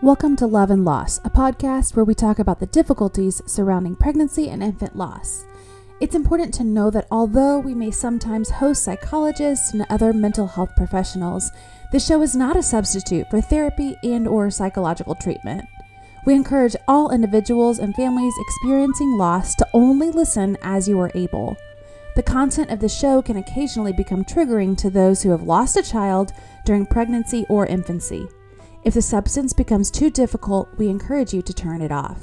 Welcome 0.00 0.36
to 0.36 0.46
Love 0.46 0.70
and 0.70 0.84
Loss, 0.84 1.18
a 1.24 1.30
podcast 1.30 1.96
where 1.96 2.04
we 2.04 2.14
talk 2.14 2.38
about 2.38 2.60
the 2.60 2.66
difficulties 2.66 3.42
surrounding 3.46 3.96
pregnancy 3.96 4.48
and 4.48 4.62
infant 4.62 4.94
loss. 4.94 5.44
It's 6.00 6.14
important 6.14 6.54
to 6.54 6.62
know 6.62 6.88
that 6.90 7.08
although 7.10 7.58
we 7.58 7.74
may 7.74 7.90
sometimes 7.90 8.48
host 8.48 8.84
psychologists 8.84 9.72
and 9.72 9.84
other 9.90 10.12
mental 10.12 10.46
health 10.46 10.70
professionals, 10.76 11.50
this 11.90 12.06
show 12.06 12.22
is 12.22 12.36
not 12.36 12.56
a 12.56 12.62
substitute 12.62 13.28
for 13.28 13.40
therapy 13.40 13.96
and 14.04 14.28
or 14.28 14.52
psychological 14.52 15.16
treatment. 15.16 15.64
We 16.24 16.34
encourage 16.36 16.76
all 16.86 17.10
individuals 17.10 17.80
and 17.80 17.92
families 17.96 18.34
experiencing 18.38 19.18
loss 19.18 19.56
to 19.56 19.66
only 19.74 20.12
listen 20.12 20.56
as 20.62 20.88
you 20.88 21.00
are 21.00 21.10
able. 21.16 21.56
The 22.14 22.22
content 22.22 22.70
of 22.70 22.78
the 22.78 22.88
show 22.88 23.20
can 23.20 23.38
occasionally 23.38 23.92
become 23.92 24.24
triggering 24.24 24.78
to 24.78 24.90
those 24.90 25.24
who 25.24 25.30
have 25.30 25.42
lost 25.42 25.76
a 25.76 25.82
child 25.82 26.32
during 26.64 26.86
pregnancy 26.86 27.44
or 27.48 27.66
infancy. 27.66 28.28
If 28.88 28.94
the 28.94 29.02
substance 29.02 29.52
becomes 29.52 29.90
too 29.90 30.08
difficult, 30.08 30.66
we 30.78 30.88
encourage 30.88 31.34
you 31.34 31.42
to 31.42 31.52
turn 31.52 31.82
it 31.82 31.92
off. 31.92 32.22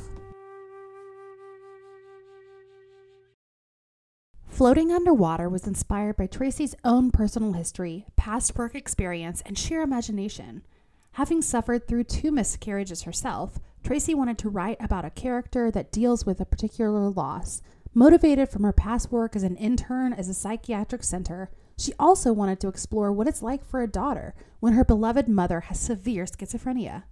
Floating 4.48 4.92
Underwater 4.92 5.48
was 5.48 5.68
inspired 5.68 6.18
by 6.18 6.26
Tracy's 6.26 6.74
own 6.84 7.12
personal 7.12 7.54
history, 7.54 8.08
past 8.16 8.58
work 8.58 8.74
experience, 8.74 9.44
and 9.46 9.56
sheer 9.56 9.84
imagination. 9.84 10.64
Having 11.12 11.44
suffered 11.44 11.88
through 11.88 12.06
two 12.06 12.32
miscarriages 12.32 13.04
herself, 13.04 13.60
Tracy 13.84 14.16
wanted 14.16 14.40
to 14.40 14.50
write 14.50 14.78
about 14.80 15.06
a 15.06 15.12
character 15.12 15.70
that 15.70 15.92
deals 15.92 16.26
with 16.26 16.42
a 16.42 16.46
particular 16.46 17.12
loss. 17.12 17.62
Motivated 17.94 18.50
from 18.50 18.64
her 18.64 18.74
past 18.74 19.12
work 19.12 19.36
as 19.36 19.44
an 19.44 19.56
intern 19.58 20.14
at 20.14 20.28
a 20.28 20.34
psychiatric 20.34 21.04
center, 21.04 21.52
she 21.78 21.94
also 22.00 22.32
wanted 22.32 22.60
to 22.60 22.68
explore 22.68 23.12
what 23.12 23.28
it's 23.28 23.42
like 23.42 23.66
for 23.66 23.82
a 23.82 23.88
daughter 23.88 24.34
when 24.60 24.74
her 24.74 24.86
beloved 24.86 25.28
mother 25.28 25.62
has 25.62 25.80
severe 25.80 26.26
schizophrenia. 26.26 27.04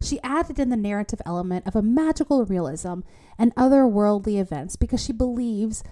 She 0.00 0.20
added 0.22 0.58
in 0.58 0.70
the 0.70 0.76
narrative 0.76 1.20
element 1.26 1.66
of 1.66 1.74
a 1.74 1.82
magical 1.82 2.44
realism 2.44 3.00
and 3.36 3.54
otherworldly 3.56 4.40
events 4.40 4.76
because 4.76 5.02
she 5.02 5.12
believes 5.12 5.82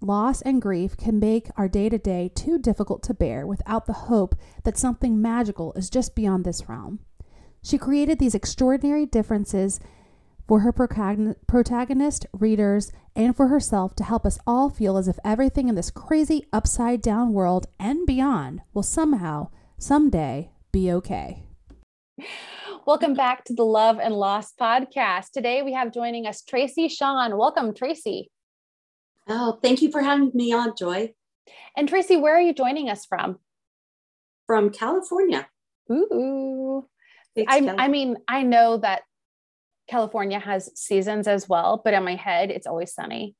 loss 0.00 0.42
and 0.42 0.60
grief 0.60 0.96
can 0.96 1.18
make 1.18 1.48
our 1.56 1.68
day 1.68 1.88
to 1.88 1.98
day 1.98 2.30
too 2.34 2.58
difficult 2.58 3.02
to 3.04 3.14
bear 3.14 3.46
without 3.46 3.86
the 3.86 3.92
hope 3.92 4.34
that 4.64 4.76
something 4.76 5.20
magical 5.20 5.72
is 5.74 5.88
just 5.88 6.14
beyond 6.14 6.44
this 6.44 6.68
realm. 6.68 7.00
She 7.62 7.78
created 7.78 8.18
these 8.18 8.34
extraordinary 8.34 9.06
differences 9.06 9.80
for 10.46 10.60
her 10.60 10.72
protagonist, 10.72 12.26
readers, 12.32 12.92
and 13.16 13.36
for 13.36 13.48
herself 13.48 13.94
to 13.96 14.04
help 14.04 14.26
us 14.26 14.38
all 14.46 14.68
feel 14.68 14.96
as 14.96 15.08
if 15.08 15.18
everything 15.24 15.68
in 15.68 15.74
this 15.74 15.90
crazy 15.90 16.44
upside 16.52 17.00
down 17.00 17.32
world 17.32 17.66
and 17.78 18.06
beyond 18.06 18.60
will 18.72 18.82
somehow, 18.82 19.48
someday, 19.78 20.50
be 20.72 20.92
okay. 20.92 21.44
Welcome 22.86 23.14
back 23.14 23.44
to 23.44 23.54
the 23.54 23.64
Love 23.64 23.98
and 23.98 24.14
Loss 24.14 24.52
podcast. 24.60 25.30
Today 25.32 25.62
we 25.62 25.72
have 25.72 25.92
joining 25.92 26.26
us 26.26 26.42
Tracy 26.42 26.88
Shawn. 26.88 27.36
Welcome, 27.38 27.74
Tracy. 27.74 28.30
Oh, 29.26 29.58
thank 29.62 29.80
you 29.80 29.90
for 29.90 30.02
having 30.02 30.30
me 30.34 30.52
on, 30.52 30.74
Joy. 30.76 31.14
And 31.76 31.88
Tracy, 31.88 32.16
where 32.16 32.36
are 32.36 32.40
you 32.40 32.52
joining 32.52 32.90
us 32.90 33.06
from? 33.06 33.38
From 34.46 34.70
California. 34.70 35.48
Ooh. 35.90 36.86
I, 37.36 37.74
I 37.78 37.88
mean, 37.88 38.16
I 38.28 38.42
know 38.42 38.76
that 38.78 39.02
California 39.88 40.38
has 40.38 40.70
seasons 40.78 41.28
as 41.28 41.48
well, 41.48 41.80
but 41.84 41.94
in 41.94 42.04
my 42.04 42.14
head, 42.14 42.50
it's 42.50 42.66
always 42.66 42.92
sunny. 42.94 43.36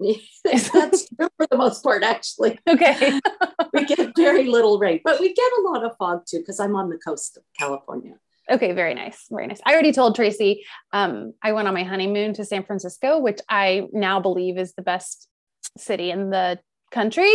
That's 0.44 1.08
true 1.08 1.28
for 1.36 1.46
the 1.50 1.56
most 1.56 1.82
part, 1.82 2.02
actually. 2.02 2.58
Okay. 2.68 3.20
we 3.72 3.84
get 3.84 4.12
very 4.16 4.44
little 4.44 4.78
rain, 4.78 5.00
but 5.04 5.20
we 5.20 5.32
get 5.32 5.52
a 5.58 5.62
lot 5.62 5.84
of 5.84 5.96
fog 5.98 6.22
too 6.26 6.38
because 6.38 6.60
I'm 6.60 6.74
on 6.76 6.88
the 6.88 6.98
coast 6.98 7.36
of 7.36 7.42
California. 7.58 8.14
Okay, 8.50 8.72
very 8.72 8.94
nice, 8.94 9.26
very 9.30 9.46
nice. 9.46 9.60
I 9.64 9.72
already 9.72 9.92
told 9.92 10.16
Tracy 10.16 10.64
um, 10.92 11.34
I 11.42 11.52
went 11.52 11.68
on 11.68 11.74
my 11.74 11.84
honeymoon 11.84 12.34
to 12.34 12.44
San 12.44 12.64
Francisco, 12.64 13.18
which 13.18 13.40
I 13.48 13.86
now 13.92 14.18
believe 14.18 14.58
is 14.58 14.74
the 14.74 14.82
best 14.82 15.28
city 15.76 16.10
in 16.10 16.30
the 16.30 16.58
country. 16.90 17.30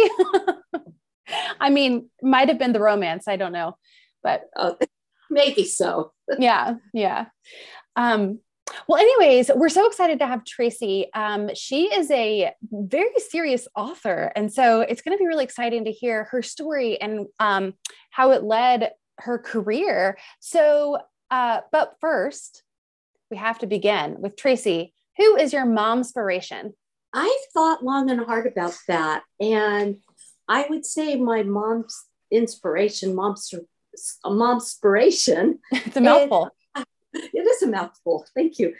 I 1.59 1.69
mean, 1.69 2.09
might 2.21 2.49
have 2.49 2.59
been 2.59 2.73
the 2.73 2.81
romance. 2.81 3.27
I 3.27 3.37
don't 3.37 3.53
know, 3.53 3.77
but 4.23 4.43
oh, 4.57 4.77
maybe 5.29 5.63
so. 5.63 6.11
yeah, 6.37 6.75
yeah. 6.93 7.27
Um, 7.95 8.39
well, 8.87 8.99
anyways, 8.99 9.51
we're 9.55 9.69
so 9.69 9.85
excited 9.87 10.19
to 10.19 10.27
have 10.27 10.43
Tracy. 10.43 11.07
Um, 11.13 11.49
she 11.53 11.93
is 11.93 12.09
a 12.11 12.51
very 12.71 13.09
serious 13.29 13.67
author. 13.75 14.31
And 14.35 14.51
so 14.51 14.81
it's 14.81 15.01
going 15.01 15.15
to 15.15 15.21
be 15.21 15.27
really 15.27 15.43
exciting 15.43 15.85
to 15.85 15.91
hear 15.91 16.25
her 16.25 16.41
story 16.41 16.99
and 16.99 17.27
um, 17.39 17.75
how 18.09 18.31
it 18.31 18.43
led 18.43 18.91
her 19.19 19.37
career. 19.37 20.17
So, 20.39 20.97
uh, 21.31 21.61
but 21.71 21.95
first, 22.01 22.63
we 23.29 23.37
have 23.37 23.59
to 23.59 23.67
begin 23.67 24.19
with 24.19 24.35
Tracy. 24.35 24.93
Who 25.17 25.35
is 25.35 25.53
your 25.53 25.65
mom's 25.65 26.07
inspiration? 26.07 26.73
I 27.13 27.37
thought 27.53 27.83
long 27.83 28.09
and 28.09 28.25
hard 28.25 28.47
about 28.47 28.77
that. 28.87 29.23
And 29.39 29.97
I 30.47 30.65
would 30.69 30.85
say 30.85 31.15
my 31.15 31.43
mom's 31.43 32.03
inspiration, 32.31 33.15
mom's, 33.15 33.53
mom's 34.25 34.65
inspiration. 34.65 35.59
it's 35.71 35.95
a 35.95 36.01
mouthful 36.01 36.47
it 36.47 36.53
is 37.33 37.61
a 37.61 37.67
mouthful. 37.67 38.25
Thank 38.35 38.59
you. 38.59 38.73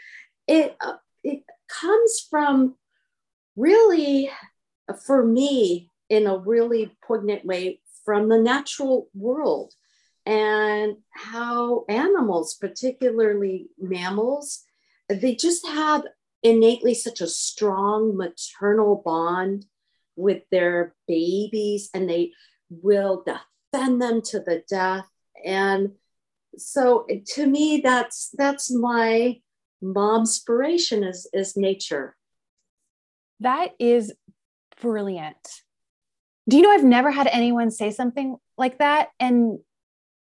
It 0.46 0.76
uh, 0.80 0.94
it 1.24 1.42
comes 1.68 2.26
from 2.30 2.76
really, 3.56 4.30
for 5.06 5.24
me, 5.24 5.90
in 6.08 6.26
a 6.26 6.38
really 6.38 6.96
poignant 7.06 7.44
way, 7.44 7.80
from 8.04 8.28
the 8.28 8.38
natural 8.38 9.08
world 9.14 9.74
and 10.24 10.96
how 11.10 11.84
animals, 11.88 12.54
particularly 12.54 13.68
mammals, 13.78 14.62
they 15.08 15.34
just 15.34 15.66
have 15.66 16.04
innately 16.42 16.94
such 16.94 17.20
a 17.20 17.26
strong 17.26 18.16
maternal 18.16 19.02
bond 19.04 19.66
with 20.16 20.42
their 20.50 20.94
babies 21.06 21.90
and 21.94 22.08
they 22.08 22.32
will 22.70 23.24
defend 23.24 24.00
them 24.00 24.22
to 24.22 24.40
the 24.40 24.62
death. 24.68 25.08
And 25.44 25.92
so 26.56 27.06
to 27.34 27.46
me 27.46 27.80
that's 27.82 28.30
that's 28.36 28.70
my 28.72 29.40
mom's 29.82 30.30
inspiration 30.30 31.04
is 31.04 31.28
is 31.32 31.56
nature. 31.56 32.16
That 33.40 33.74
is 33.78 34.12
brilliant. 34.80 35.36
Do 36.48 36.56
you 36.56 36.62
know 36.62 36.70
i've 36.70 36.84
never 36.84 37.10
had 37.10 37.26
anyone 37.28 37.70
say 37.70 37.90
something 37.90 38.36
like 38.56 38.78
that? 38.78 39.08
And 39.20 39.58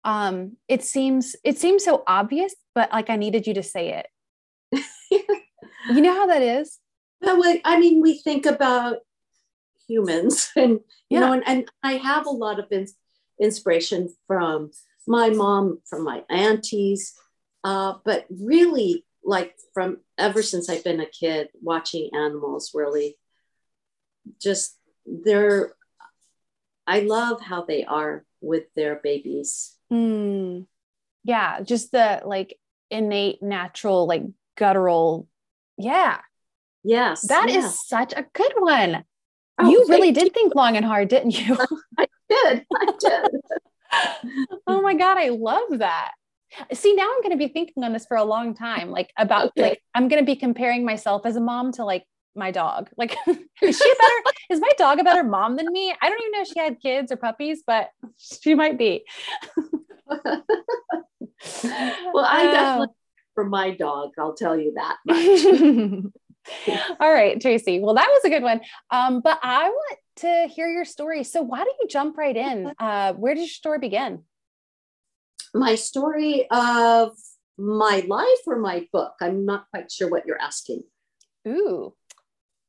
um 0.04 0.56
it 0.68 0.84
seems 0.84 1.36
it 1.44 1.58
seems 1.58 1.84
so 1.84 2.04
obvious 2.06 2.54
but 2.74 2.92
like 2.92 3.10
i 3.10 3.16
needed 3.16 3.46
you 3.46 3.54
to 3.54 3.62
say 3.62 4.02
it. 4.02 4.06
You 5.88 6.00
know 6.00 6.14
how 6.14 6.26
that 6.26 6.42
is? 6.42 6.78
Well, 7.20 7.40
i 7.64 7.78
mean 7.78 8.00
we 8.02 8.18
think 8.18 8.44
about 8.46 8.98
humans 9.88 10.50
and 10.56 10.72
you 10.72 10.80
yeah. 11.10 11.20
know 11.20 11.32
and, 11.32 11.42
and 11.46 11.70
i 11.82 11.92
have 11.92 12.26
a 12.26 12.30
lot 12.30 12.58
of 12.58 12.66
ins- 12.72 12.96
inspiration 13.40 14.08
from 14.26 14.70
my 15.06 15.30
mom, 15.30 15.80
from 15.88 16.04
my 16.04 16.22
aunties, 16.28 17.14
uh, 17.64 17.94
but 18.04 18.26
really, 18.30 19.04
like 19.24 19.54
from 19.74 19.98
ever 20.16 20.42
since 20.42 20.68
I've 20.68 20.84
been 20.84 21.00
a 21.00 21.06
kid, 21.06 21.48
watching 21.60 22.10
animals 22.14 22.72
really 22.74 23.16
just 24.40 24.76
they're, 25.04 25.72
I 26.86 27.00
love 27.00 27.40
how 27.40 27.64
they 27.64 27.84
are 27.84 28.24
with 28.40 28.64
their 28.74 28.96
babies. 28.96 29.76
Mm. 29.92 30.66
Yeah, 31.24 31.60
just 31.62 31.92
the 31.92 32.22
like 32.24 32.58
innate, 32.90 33.42
natural, 33.42 34.06
like 34.06 34.22
guttural. 34.56 35.28
Yeah. 35.76 36.20
Yes. 36.84 37.22
that 37.28 37.48
yeah. 37.50 37.58
is 37.58 37.86
such 37.86 38.12
a 38.12 38.24
good 38.32 38.52
one. 38.58 39.04
Oh, 39.58 39.70
you 39.70 39.86
really 39.88 40.12
did 40.12 40.24
you. 40.24 40.30
think 40.30 40.54
long 40.54 40.76
and 40.76 40.84
hard, 40.84 41.08
didn't 41.08 41.38
you? 41.38 41.56
I 41.98 42.06
did. 42.28 42.66
I 42.72 42.86
did. 42.98 43.30
oh 44.66 44.82
my 44.82 44.94
God, 44.94 45.18
I 45.18 45.28
love 45.28 45.78
that. 45.78 46.12
See, 46.72 46.94
now 46.94 47.04
I'm 47.04 47.22
going 47.22 47.32
to 47.32 47.36
be 47.36 47.48
thinking 47.48 47.82
on 47.84 47.92
this 47.92 48.06
for 48.06 48.16
a 48.16 48.24
long 48.24 48.54
time, 48.54 48.90
like 48.90 49.10
about 49.18 49.48
okay. 49.48 49.62
like 49.62 49.82
I'm 49.94 50.08
going 50.08 50.22
to 50.22 50.26
be 50.26 50.36
comparing 50.36 50.84
myself 50.84 51.26
as 51.26 51.36
a 51.36 51.40
mom 51.40 51.72
to 51.72 51.84
like 51.84 52.04
my 52.34 52.50
dog. 52.50 52.88
Like, 52.96 53.16
is 53.62 53.78
she 53.78 53.90
a 53.90 53.94
better? 53.94 54.36
is 54.50 54.60
my 54.60 54.70
dog 54.78 55.00
a 55.00 55.04
better 55.04 55.24
mom 55.24 55.56
than 55.56 55.70
me? 55.72 55.94
I 56.00 56.08
don't 56.08 56.20
even 56.20 56.32
know 56.32 56.42
if 56.42 56.48
she 56.48 56.58
had 56.58 56.80
kids 56.80 57.10
or 57.10 57.16
puppies, 57.16 57.62
but 57.66 57.90
she 58.18 58.54
might 58.54 58.78
be. 58.78 59.04
well, 60.06 60.44
I 62.24 62.46
um, 62.46 62.52
definitely 62.52 62.94
for 63.34 63.44
my 63.44 63.70
dog. 63.72 64.10
I'll 64.18 64.34
tell 64.34 64.58
you 64.58 64.74
that. 64.74 66.12
All 67.00 67.12
right, 67.12 67.40
Tracy. 67.40 67.80
Well, 67.80 67.94
that 67.94 68.08
was 68.08 68.24
a 68.24 68.28
good 68.28 68.42
one. 68.42 68.60
Um, 68.90 69.20
but 69.20 69.38
I 69.42 69.68
want 69.68 69.98
to 70.16 70.48
hear 70.54 70.68
your 70.68 70.84
story. 70.84 71.24
So 71.24 71.42
why 71.42 71.58
don't 71.58 71.76
you 71.80 71.88
jump 71.88 72.16
right 72.16 72.36
in? 72.36 72.72
Uh, 72.78 73.12
where 73.14 73.34
does 73.34 73.42
your 73.42 73.48
story 73.48 73.78
begin? 73.78 74.22
My 75.54 75.74
story 75.74 76.46
of 76.50 77.16
my 77.58 78.04
life 78.06 78.40
or 78.46 78.58
my 78.58 78.86
book? 78.92 79.14
I'm 79.20 79.44
not 79.44 79.66
quite 79.70 79.90
sure 79.90 80.08
what 80.08 80.26
you're 80.26 80.40
asking. 80.40 80.82
Ooh, 81.48 81.94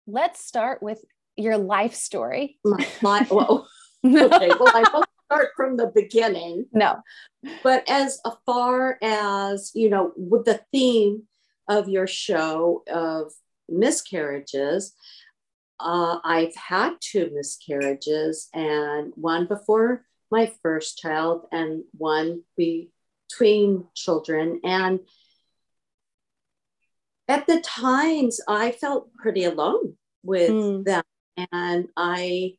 let's 0.05 0.43
start 0.45 0.81
with 0.81 1.03
your 1.35 1.57
life 1.57 1.93
story. 1.93 2.59
My, 2.63 2.87
my 3.01 3.27
well, 3.31 3.67
okay. 4.05 4.49
Well, 4.59 4.73
my 4.73 4.83
book, 4.91 5.07
start 5.25 5.49
from 5.55 5.77
the 5.77 5.91
beginning. 5.93 6.65
No. 6.71 7.01
But 7.63 7.83
as 7.89 8.19
far 8.45 8.97
as, 9.01 9.71
you 9.73 9.89
know, 9.89 10.13
with 10.15 10.45
the 10.45 10.61
theme 10.71 11.23
of 11.67 11.89
your 11.89 12.07
show 12.07 12.83
of 12.89 13.33
miscarriages, 13.69 14.93
uh, 15.79 16.19
I've 16.23 16.55
had 16.55 16.93
two 16.99 17.29
miscarriages 17.33 18.49
and 18.53 19.13
one 19.15 19.47
before 19.47 20.05
my 20.31 20.51
first 20.61 20.97
child 20.97 21.45
and 21.51 21.83
one 21.91 22.41
between 22.57 23.85
children. 23.95 24.61
And 24.63 25.01
at 27.27 27.45
the 27.45 27.61
times, 27.61 28.41
I 28.47 28.71
felt 28.71 29.13
pretty 29.13 29.43
alone 29.43 29.97
with 30.23 30.49
mm. 30.49 30.83
them. 30.85 31.03
And 31.51 31.89
I, 31.95 32.55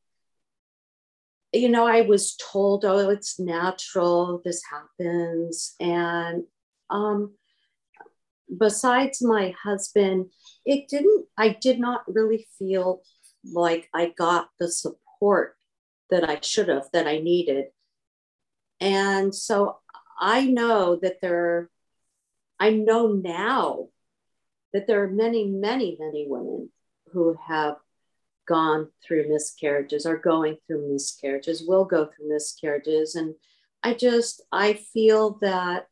you 1.53 1.69
know, 1.69 1.87
I 1.87 2.03
was 2.03 2.37
told, 2.37 2.85
oh, 2.85 3.11
it's 3.11 3.41
natural, 3.41 4.41
this 4.45 4.63
happens. 4.71 5.75
And 5.81 6.45
um, 6.91 7.35
besides 8.57 9.23
my 9.23 9.55
husband, 9.63 10.31
it 10.65 10.89
didn't, 10.89 11.27
I 11.37 11.51
did 11.61 11.79
not 11.79 12.03
really 12.07 12.47
feel 12.59 13.03
like 13.45 13.89
I 13.95 14.13
got 14.17 14.49
the 14.59 14.71
support 14.71 15.57
that 16.11 16.29
I 16.29 16.39
should 16.43 16.69
have, 16.69 16.89
that 16.93 17.07
I 17.07 17.19
needed. 17.19 17.67
And 18.81 19.35
so 19.35 19.79
I 20.19 20.47
know 20.47 20.97
that 21.03 21.21
there, 21.21 21.71
I 22.59 22.71
know 22.71 23.09
now 23.13 23.89
that 24.73 24.87
there 24.87 25.03
are 25.03 25.11
many, 25.11 25.47
many, 25.47 25.97
many 25.99 26.27
women 26.29 26.71
who 27.13 27.37
have 27.47 27.77
gone 28.47 28.89
through 29.05 29.29
miscarriages, 29.29 30.07
are 30.07 30.17
going 30.17 30.57
through 30.67 30.91
miscarriages, 30.91 31.63
will 31.67 31.85
go 31.85 32.07
through 32.07 32.31
miscarriages. 32.31 33.15
And 33.15 33.35
I 33.83 33.95
just, 33.95 34.43
I 34.51 34.75
feel 34.75 35.39
that 35.43 35.87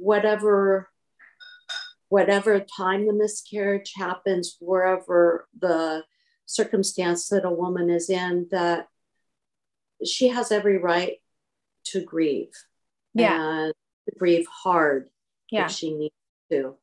whatever 0.00 0.88
whatever 2.08 2.58
time 2.58 3.06
the 3.06 3.12
miscarriage 3.12 3.92
happens 3.96 4.56
wherever 4.58 5.46
the 5.58 6.02
circumstance 6.44 7.28
that 7.28 7.44
a 7.44 7.50
woman 7.50 7.88
is 7.88 8.10
in 8.10 8.48
that 8.50 8.88
she 10.04 10.28
has 10.28 10.50
every 10.50 10.76
right 10.76 11.18
to 11.84 12.04
grieve. 12.04 12.52
Yeah. 13.14 13.66
And 13.66 13.74
to 14.08 14.18
grieve 14.18 14.46
hard 14.48 15.08
yeah. 15.52 15.66
if 15.66 15.70
she 15.70 15.94
needs 15.94 16.14
to. 16.50 16.74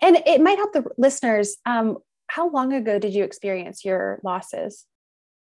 And 0.00 0.18
it 0.24 0.40
might 0.40 0.58
help 0.58 0.72
the 0.72 0.84
listeners 0.96 1.56
um, 1.66 1.98
how 2.28 2.48
long 2.48 2.72
ago 2.72 3.00
did 3.00 3.12
you 3.12 3.24
experience 3.24 3.84
your 3.84 4.20
losses? 4.22 4.86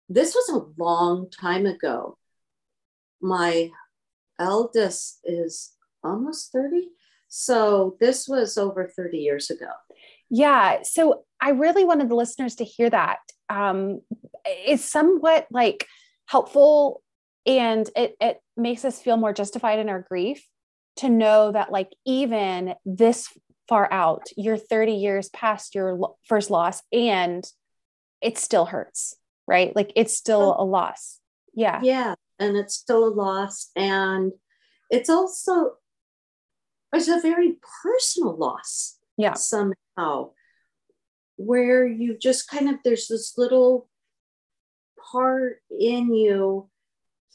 This 0.08 0.34
was 0.34 0.48
a 0.48 0.82
long 0.82 1.28
time 1.30 1.66
ago. 1.66 2.16
My 3.20 3.70
eldest 4.38 5.20
is 5.24 5.75
almost 6.06 6.52
30 6.52 6.88
so 7.28 7.96
this 8.00 8.28
was 8.28 8.56
over 8.56 8.86
30 8.86 9.18
years 9.18 9.50
ago. 9.50 9.70
Yeah 10.30 10.82
so 10.82 11.24
i 11.40 11.50
really 11.50 11.84
wanted 11.84 12.08
the 12.08 12.14
listeners 12.14 12.56
to 12.56 12.64
hear 12.64 12.90
that. 12.90 13.18
Um, 13.48 14.00
it's 14.44 14.84
somewhat 14.84 15.46
like 15.50 15.86
helpful 16.26 17.02
and 17.44 17.88
it, 17.94 18.16
it 18.20 18.40
makes 18.56 18.84
us 18.84 19.00
feel 19.00 19.16
more 19.16 19.32
justified 19.32 19.78
in 19.78 19.88
our 19.88 20.02
grief 20.02 20.44
to 20.96 21.08
know 21.08 21.52
that 21.52 21.70
like 21.70 21.90
even 22.04 22.74
this 22.84 23.28
far 23.68 23.92
out 23.92 24.28
you're 24.36 24.56
30 24.56 24.92
years 24.92 25.28
past 25.30 25.74
your 25.74 26.14
first 26.24 26.50
loss 26.50 26.82
and 26.92 27.44
it 28.20 28.38
still 28.38 28.64
hurts 28.64 29.14
right? 29.48 29.74
Like 29.76 29.92
it's 29.94 30.12
still 30.12 30.56
oh. 30.58 30.62
a 30.62 30.66
loss. 30.66 31.20
Yeah. 31.54 31.80
Yeah 31.82 32.14
and 32.38 32.56
it's 32.56 32.74
still 32.74 33.06
a 33.06 33.14
loss 33.14 33.70
and 33.76 34.32
it's 34.90 35.08
also 35.08 35.72
it's 36.92 37.08
a 37.08 37.20
very 37.20 37.56
personal 37.82 38.36
loss 38.36 38.98
yeah. 39.16 39.34
somehow 39.34 40.30
where 41.36 41.86
you 41.86 42.16
just 42.16 42.48
kind 42.48 42.68
of 42.68 42.76
there's 42.84 43.08
this 43.08 43.34
little 43.36 43.88
part 45.12 45.60
in 45.78 46.14
you 46.14 46.68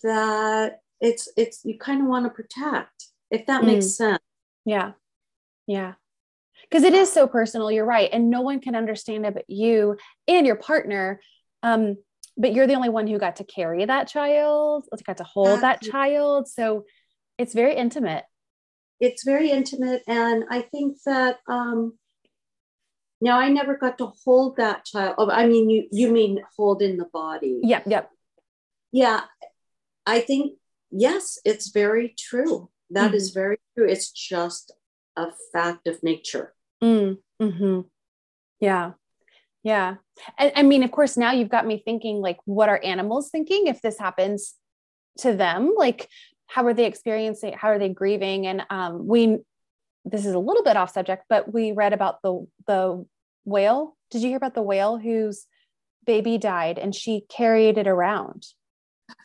that 0.03 0.81
it's 0.99 1.29
it's 1.37 1.61
you 1.63 1.77
kind 1.77 2.01
of 2.01 2.07
want 2.07 2.25
to 2.25 2.29
protect 2.29 3.07
if 3.29 3.45
that 3.45 3.63
mm. 3.63 3.67
makes 3.67 3.95
sense. 3.95 4.19
Yeah. 4.65 4.91
Yeah. 5.67 5.93
Because 6.69 6.83
it 6.83 6.93
is 6.93 7.11
so 7.11 7.27
personal 7.27 7.71
you're 7.71 7.85
right 7.85 8.09
and 8.11 8.29
no 8.29 8.41
one 8.41 8.59
can 8.59 8.75
understand 8.75 9.25
it 9.25 9.33
but 9.33 9.49
you 9.49 9.97
and 10.27 10.45
your 10.45 10.55
partner 10.55 11.19
um 11.63 11.97
but 12.37 12.53
you're 12.53 12.67
the 12.67 12.75
only 12.75 12.89
one 12.89 13.07
who 13.07 13.19
got 13.19 13.37
to 13.37 13.43
carry 13.43 13.83
that 13.85 14.07
child 14.07 14.85
got 15.05 15.17
to 15.17 15.23
hold 15.23 15.61
that 15.61 15.81
child 15.81 16.47
so 16.47 16.85
it's 17.37 17.53
very 17.53 17.75
intimate 17.75 18.23
it's 19.01 19.25
very 19.25 19.49
intimate. 19.49 20.03
And 20.07 20.45
i 20.49 20.61
think 20.61 20.97
that 21.05 21.39
um 21.47 21.97
now 23.19 23.39
i 23.39 23.49
never 23.49 23.75
got 23.75 23.97
to 23.97 24.13
hold 24.23 24.57
that 24.57 24.85
child. 24.85 25.15
Oh, 25.17 25.29
i 25.29 25.45
mean 25.47 25.69
you 25.69 25.87
you 25.91 26.11
mean 26.11 26.41
hold 26.55 26.81
in 26.81 26.97
the 26.97 27.09
body. 27.11 27.59
Yep 27.63 27.83
yep. 27.87 28.09
Yeah 28.91 29.21
i 30.05 30.19
think 30.21 30.53
yes 30.91 31.39
it's 31.43 31.71
very 31.71 32.15
true. 32.17 32.69
That 32.91 33.07
mm-hmm. 33.07 33.15
is 33.15 33.31
very 33.31 33.57
true. 33.75 33.87
It's 33.87 34.11
just 34.11 34.73
a 35.15 35.27
fact 35.53 35.87
of 35.87 36.03
nature. 36.03 36.53
Mm, 36.83 37.17
hmm 37.41 37.81
yeah 38.59 38.91
yeah. 39.63 39.95
And 40.37 40.51
i 40.55 40.63
mean 40.63 40.83
of 40.83 40.91
course 40.91 41.17
now 41.17 41.31
you've 41.31 41.49
got 41.49 41.67
me 41.67 41.81
thinking 41.83 42.21
like 42.21 42.39
what 42.45 42.69
are 42.69 42.81
animals 42.83 43.29
thinking 43.29 43.67
if 43.67 43.81
this 43.81 43.97
happens 43.99 44.55
to 45.19 45.33
them? 45.33 45.73
Like 45.77 46.09
how 46.51 46.65
are 46.65 46.73
they 46.73 46.85
experiencing 46.85 47.53
how 47.57 47.69
are 47.69 47.79
they 47.79 47.89
grieving? 47.89 48.45
And 48.45 48.63
um, 48.69 49.07
we 49.07 49.37
this 50.03 50.25
is 50.25 50.33
a 50.33 50.39
little 50.39 50.63
bit 50.63 50.75
off 50.75 50.93
subject 50.93 51.25
but 51.29 51.53
we 51.53 51.71
read 51.71 51.93
about 51.93 52.21
the 52.21 52.45
the 52.67 53.05
whale. 53.45 53.97
Did 54.09 54.21
you 54.21 54.27
hear 54.29 54.37
about 54.37 54.55
the 54.55 54.61
whale 54.61 54.97
whose 54.97 55.45
baby 56.05 56.37
died 56.37 56.77
and 56.77 56.93
she 56.93 57.25
carried 57.29 57.77
it 57.77 57.87
around? 57.87 58.45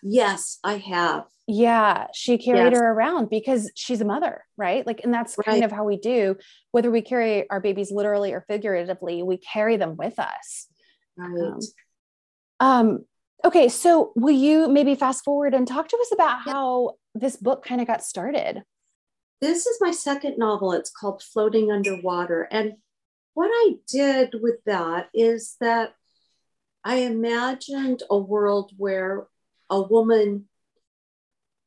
Yes 0.02 0.58
i 0.64 0.76
have. 0.78 1.25
Yeah 1.49 2.06
she 2.14 2.38
carried 2.38 2.73
yes. 2.73 2.81
her 2.81 2.93
around 2.93 3.29
because 3.31 3.70
she's 3.75 4.00
a 4.00 4.05
mother 4.05 4.44
right? 4.56 4.87
Like 4.87 5.00
and 5.02 5.12
that's 5.12 5.37
right. 5.38 5.46
kind 5.46 5.64
of 5.64 5.72
how 5.72 5.84
we 5.84 5.96
do. 5.96 6.37
Whether 6.70 6.90
we 6.90 7.02
carry 7.02 7.49
our 7.50 7.61
babies 7.61 7.90
literally 7.90 8.32
or 8.32 8.44
figuratively 8.49 9.22
we 9.22 9.38
carry 9.38 9.76
them 9.76 9.96
with 9.96 10.19
us. 10.19 10.67
Right. 11.17 11.62
Um, 12.61 12.69
um 12.69 13.05
okay 13.44 13.68
so 13.68 14.12
will 14.16 14.34
you 14.34 14.68
maybe 14.68 14.94
fast 14.94 15.24
forward 15.24 15.54
and 15.54 15.66
talk 15.66 15.88
to 15.88 15.98
us 16.00 16.12
about 16.12 16.40
how 16.42 16.92
this 17.14 17.36
book 17.36 17.64
kind 17.64 17.80
of 17.80 17.86
got 17.86 18.04
started? 18.04 18.62
This 19.40 19.66
is 19.66 19.78
my 19.81 19.90
second 19.90 20.38
novel. 20.38 20.72
It's 20.72 20.90
called 20.90 21.22
Floating 21.22 21.70
Underwater. 21.70 22.48
And 22.50 22.74
what 23.34 23.50
I 23.52 23.74
did 23.86 24.34
with 24.40 24.64
that 24.64 25.08
is 25.12 25.56
that 25.60 25.94
I 26.84 26.96
imagined 26.96 28.02
a 28.08 28.16
world 28.16 28.72
where 28.76 29.26
a 29.69 29.82
woman 29.82 30.46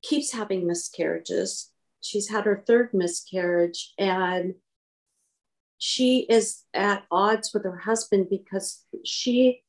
keeps 0.02 0.32
having 0.32 0.66
miscarriages. 0.66 1.70
She's 2.02 2.30
had 2.30 2.46
her 2.46 2.64
third 2.66 2.94
miscarriage 2.94 3.94
and 4.00 4.56
she 5.78 6.26
is 6.30 6.64
at 6.74 7.04
odds 7.12 7.54
with 7.54 7.64
her 7.64 7.78
husband 7.78 8.28
because 8.30 8.84
she 9.06 9.64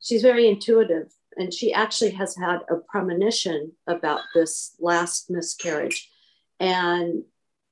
she's 0.00 0.22
very 0.22 0.48
intuitive 0.48 1.12
and 1.40 1.52
she 1.52 1.72
actually 1.72 2.10
has 2.10 2.36
had 2.36 2.60
a 2.68 2.76
premonition 2.76 3.72
about 3.86 4.20
this 4.34 4.76
last 4.78 5.30
miscarriage 5.30 6.10
and 6.58 7.24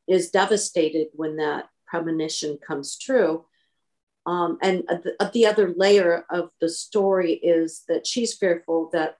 is 0.08 0.30
devastated 0.30 1.08
when 1.12 1.36
that 1.36 1.68
premonition 1.86 2.58
comes 2.66 2.98
true. 2.98 3.44
Um, 4.24 4.58
and 4.62 4.84
the, 4.88 5.30
the 5.32 5.46
other 5.46 5.74
layer 5.76 6.24
of 6.30 6.50
the 6.60 6.68
story 6.68 7.34
is 7.34 7.84
that 7.88 8.06
she's 8.06 8.34
fearful 8.34 8.90
that 8.92 9.16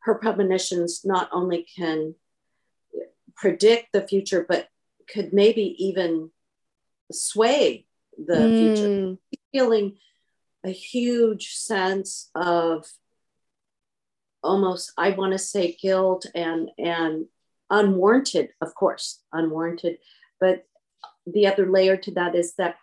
her 0.00 0.14
premonitions 0.14 1.02
not 1.04 1.28
only 1.32 1.66
can 1.76 2.14
predict 3.36 3.92
the 3.92 4.06
future, 4.06 4.44
but 4.48 4.68
could 5.08 5.32
maybe 5.32 5.74
even 5.78 6.30
sway 7.12 7.86
the 8.16 8.34
mm. 8.34 8.76
future. 8.76 9.16
Feeling 9.52 9.98
a 10.64 10.70
huge 10.70 11.54
sense 11.54 12.30
of 12.34 12.86
almost 14.42 14.92
i 14.96 15.10
want 15.10 15.32
to 15.32 15.38
say 15.38 15.76
guilt 15.80 16.26
and 16.34 16.70
and 16.78 17.26
unwarranted 17.70 18.50
of 18.60 18.74
course 18.74 19.22
unwarranted. 19.32 19.98
But 20.38 20.66
the 21.26 21.46
other 21.46 21.70
layer 21.70 21.96
to 21.98 22.10
that 22.12 22.34
is 22.34 22.54
that 22.56 22.76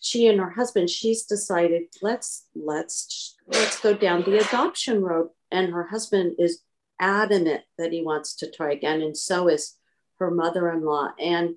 she 0.00 0.28
and 0.28 0.38
her 0.38 0.50
husband 0.50 0.88
she's 0.88 1.24
decided 1.24 1.82
let's 2.00 2.46
let's 2.54 3.36
let's 3.48 3.80
go 3.80 3.94
down 3.94 4.22
the 4.22 4.38
adoption 4.38 5.02
road. 5.02 5.30
And 5.50 5.72
her 5.72 5.88
husband 5.88 6.36
is 6.38 6.62
adamant 7.00 7.62
that 7.78 7.92
he 7.92 8.02
wants 8.02 8.36
to 8.36 8.50
try 8.50 8.72
again 8.72 9.02
and 9.02 9.16
so 9.16 9.48
is 9.48 9.76
her 10.18 10.30
mother-in-law. 10.30 11.12
And 11.18 11.56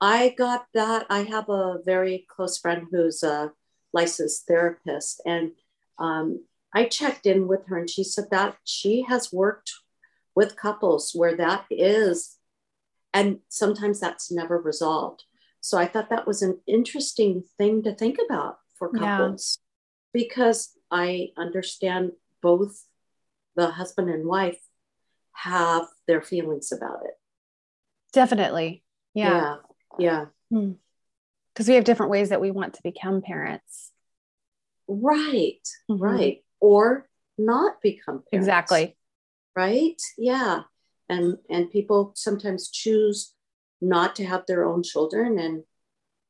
i 0.00 0.34
got 0.36 0.66
that 0.74 1.06
i 1.08 1.22
have 1.22 1.48
a 1.48 1.78
very 1.84 2.26
close 2.28 2.58
friend 2.58 2.88
who's 2.90 3.22
a 3.22 3.52
licensed 3.92 4.44
therapist 4.46 5.22
and 5.24 5.52
um, 6.00 6.44
I 6.74 6.86
checked 6.86 7.24
in 7.24 7.46
with 7.46 7.66
her 7.68 7.78
and 7.78 7.88
she 7.88 8.02
said 8.02 8.26
that 8.30 8.56
she 8.64 9.02
has 9.08 9.32
worked 9.32 9.72
with 10.34 10.56
couples 10.56 11.12
where 11.14 11.36
that 11.36 11.66
is, 11.70 12.36
and 13.12 13.38
sometimes 13.48 14.00
that's 14.00 14.32
never 14.32 14.58
resolved. 14.58 15.22
So 15.60 15.78
I 15.78 15.86
thought 15.86 16.10
that 16.10 16.26
was 16.26 16.42
an 16.42 16.60
interesting 16.66 17.44
thing 17.56 17.84
to 17.84 17.94
think 17.94 18.18
about 18.24 18.58
for 18.74 18.90
couples 18.90 19.60
yeah. 20.12 20.20
because 20.20 20.72
I 20.90 21.28
understand 21.38 22.12
both 22.42 22.84
the 23.56 23.70
husband 23.70 24.10
and 24.10 24.26
wife 24.26 24.58
have 25.32 25.86
their 26.06 26.20
feelings 26.20 26.72
about 26.72 27.04
it. 27.04 27.14
Definitely. 28.12 28.82
Yeah. 29.14 29.56
Yeah. 29.98 30.26
Because 30.50 31.66
hmm. 31.66 31.68
we 31.68 31.74
have 31.74 31.84
different 31.84 32.10
ways 32.10 32.28
that 32.28 32.40
we 32.40 32.50
want 32.50 32.74
to 32.74 32.82
become 32.82 33.22
parents. 33.22 33.90
Right. 34.86 35.66
Mm-hmm. 35.90 36.02
Right. 36.02 36.43
Or 36.64 37.06
not 37.36 37.82
become 37.82 38.22
parents. 38.30 38.46
Exactly. 38.46 38.96
Right. 39.54 40.00
Yeah. 40.16 40.62
And 41.10 41.36
and 41.50 41.70
people 41.70 42.12
sometimes 42.16 42.70
choose 42.70 43.34
not 43.82 44.16
to 44.16 44.24
have 44.24 44.44
their 44.46 44.64
own 44.64 44.82
children 44.82 45.38
and 45.38 45.64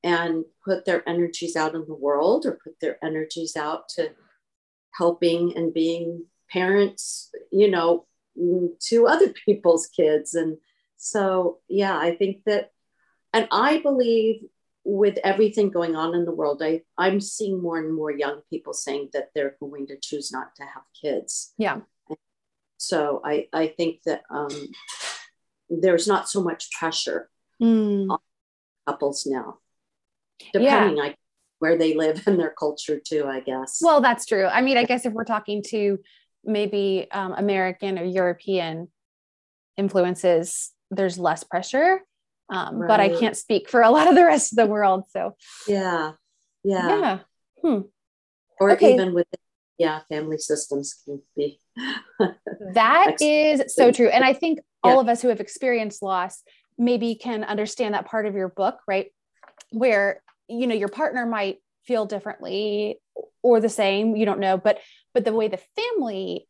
and 0.03 0.45
put 0.65 0.85
their 0.85 1.09
energies 1.09 1.55
out 1.55 1.75
in 1.75 1.85
the 1.87 1.95
world 1.95 2.47
or 2.47 2.59
put 2.65 2.81
their 2.81 2.99
energies 3.03 3.55
out 3.57 3.89
to 3.91 4.11
helping 4.99 5.57
and 5.57 5.73
being 5.73 6.27
parents, 6.51 7.31
you 7.53 7.71
know, 7.71 8.07
to 8.89 9.07
other 9.07 9.33
people's 9.47 9.87
kids. 9.87 10.35
And 10.35 10.59
so, 10.97 11.61
yeah, 11.69 11.97
I 11.97 12.17
think 12.17 12.45
that, 12.47 12.73
and 13.33 13.47
I 13.51 13.79
believe 13.79 14.43
with 14.85 15.19
everything 15.25 15.71
going 15.71 15.97
on 15.97 16.15
in 16.15 16.25
the 16.25 16.33
world, 16.33 16.63
I, 16.63 16.83
I'm 16.99 17.21
seeing 17.21 17.61
more 17.61 17.79
and 17.79 17.95
more 17.95 18.11
young 18.11 18.43
people 18.51 18.75
saying 18.75 19.09
that 19.15 19.31
they're 19.35 19.57
going 19.59 19.87
to 19.87 19.97
choose 19.99 20.31
not 20.31 20.55
to 20.57 20.63
have 20.63 20.83
kids. 21.01 21.55
Yeah. 21.57 21.81
So 22.77 23.23
I, 23.25 23.49
I 23.53 23.69
think 23.69 24.03
that 24.05 24.23
um, 24.31 24.51
there's 25.71 26.07
not 26.07 26.29
so 26.29 26.43
much 26.43 26.71
pressure 26.73 27.31
mm. 27.63 28.11
on 28.11 28.19
couples 28.87 29.27
now, 29.27 29.59
depending 30.53 30.99
yeah. 30.99 31.13
where 31.61 31.79
they 31.79 31.95
live 31.95 32.23
and 32.27 32.39
their 32.39 32.55
culture 32.57 33.01
too, 33.03 33.27
I 33.27 33.41
guess. 33.41 33.81
Well, 33.81 34.03
that's 34.03 34.27
true. 34.27 34.47
I 34.47 34.61
mean, 34.61 34.77
I 34.77 34.85
guess 34.85 35.07
if 35.07 35.15
we're 35.15 35.25
talking 35.25 35.63
to 35.69 35.99
maybe 36.45 37.07
um, 37.11 37.33
American 37.33 37.99
or 37.99 38.05
European 38.05 38.89
influences, 39.79 40.73
there's 40.91 41.19
less 41.19 41.43
pressure. 41.43 42.01
Um, 42.51 42.79
right. 42.79 42.89
But 42.89 43.01
I 43.01 43.09
can't 43.09 43.37
speak 43.37 43.69
for 43.69 43.83
a 43.83 43.91
lot 43.91 44.09
of 44.09 44.15
the 44.15 44.25
rest 44.25 44.53
of 44.53 44.57
the 44.57 44.67
world. 44.67 45.05
So, 45.11 45.37
yeah. 45.67 46.13
Yeah. 46.63 46.89
Yeah. 46.89 47.19
Hmm. 47.63 47.81
Or 48.61 48.73
okay. 48.73 48.95
even 48.95 49.15
with, 49.15 49.27
yeah, 49.79 50.01
family 50.09 50.39
systems 50.39 50.95
can 51.05 51.23
be. 51.37 51.61
that 52.75 53.17
is 53.21 53.75
so 53.75 53.91
true. 53.91 54.09
And 54.09 54.25
I 54.25 54.33
think 54.33 54.59
yeah. 54.59 54.91
all 54.91 55.01
of 55.01 55.09
us 55.09 55.23
who 55.23 55.29
have 55.29 55.41
experienced 55.41 56.03
loss 56.03 56.43
maybe 56.79 57.15
can 57.15 57.45
understand 57.45 57.95
that 57.95 58.07
part 58.07 58.27
of 58.27 58.35
your 58.35 58.49
book, 58.49 58.79
right? 58.87 59.07
Where, 59.71 60.23
you 60.49 60.67
know, 60.67 60.75
your 60.75 60.89
partner 60.89 61.27
might 61.27 61.59
feel 61.87 62.07
differently 62.07 62.99
or 63.43 63.61
the 63.61 63.69
same, 63.69 64.17
you 64.17 64.25
don't 64.25 64.41
know, 64.41 64.57
but 64.57 64.79
but 65.13 65.25
the 65.25 65.33
way 65.33 65.49
the 65.49 65.61
family 65.77 66.49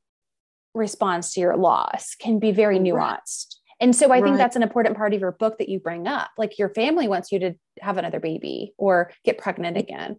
responds 0.75 1.33
to 1.33 1.41
your 1.41 1.57
loss 1.57 2.15
can 2.15 2.39
be 2.39 2.53
very 2.53 2.79
nuanced. 2.79 3.57
Right. 3.81 3.87
And 3.87 3.97
so 3.97 4.13
I 4.13 4.21
think 4.23 4.37
that's 4.37 4.57
an 4.57 4.63
important 4.63 4.97
part 4.97 5.15
of 5.15 5.21
your 5.21 5.33
book 5.33 5.59
that 5.59 5.69
you 5.69 5.81
bring 5.81 6.07
up. 6.07 6.31
Like 6.39 6.59
your 6.59 6.69
family 6.69 7.09
wants 7.09 7.33
you 7.33 7.39
to 7.41 7.55
have 7.81 7.99
another 7.99 8.21
baby 8.21 8.73
or 8.79 9.11
get 9.25 9.39
pregnant 9.39 9.77
again. 9.77 10.17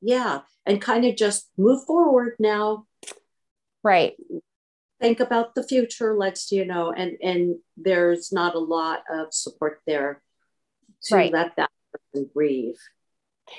Yeah. 0.00 0.40
And 0.66 0.80
kind 0.80 1.04
of 1.04 1.16
just 1.16 1.50
move 1.56 1.84
forward 1.84 2.36
now. 2.38 2.86
Right. 3.82 4.14
Think 5.00 5.20
about 5.20 5.54
the 5.54 5.64
future. 5.64 6.16
Let's, 6.16 6.52
you 6.52 6.64
know, 6.64 6.92
and 6.92 7.16
and 7.20 7.56
there's 7.76 8.32
not 8.32 8.54
a 8.54 8.60
lot 8.60 9.02
of 9.10 9.34
support 9.34 9.80
there 9.86 10.22
to 11.04 11.14
right. 11.16 11.32
let 11.32 11.56
that 11.56 11.70
person 11.92 12.30
grieve. 12.32 12.76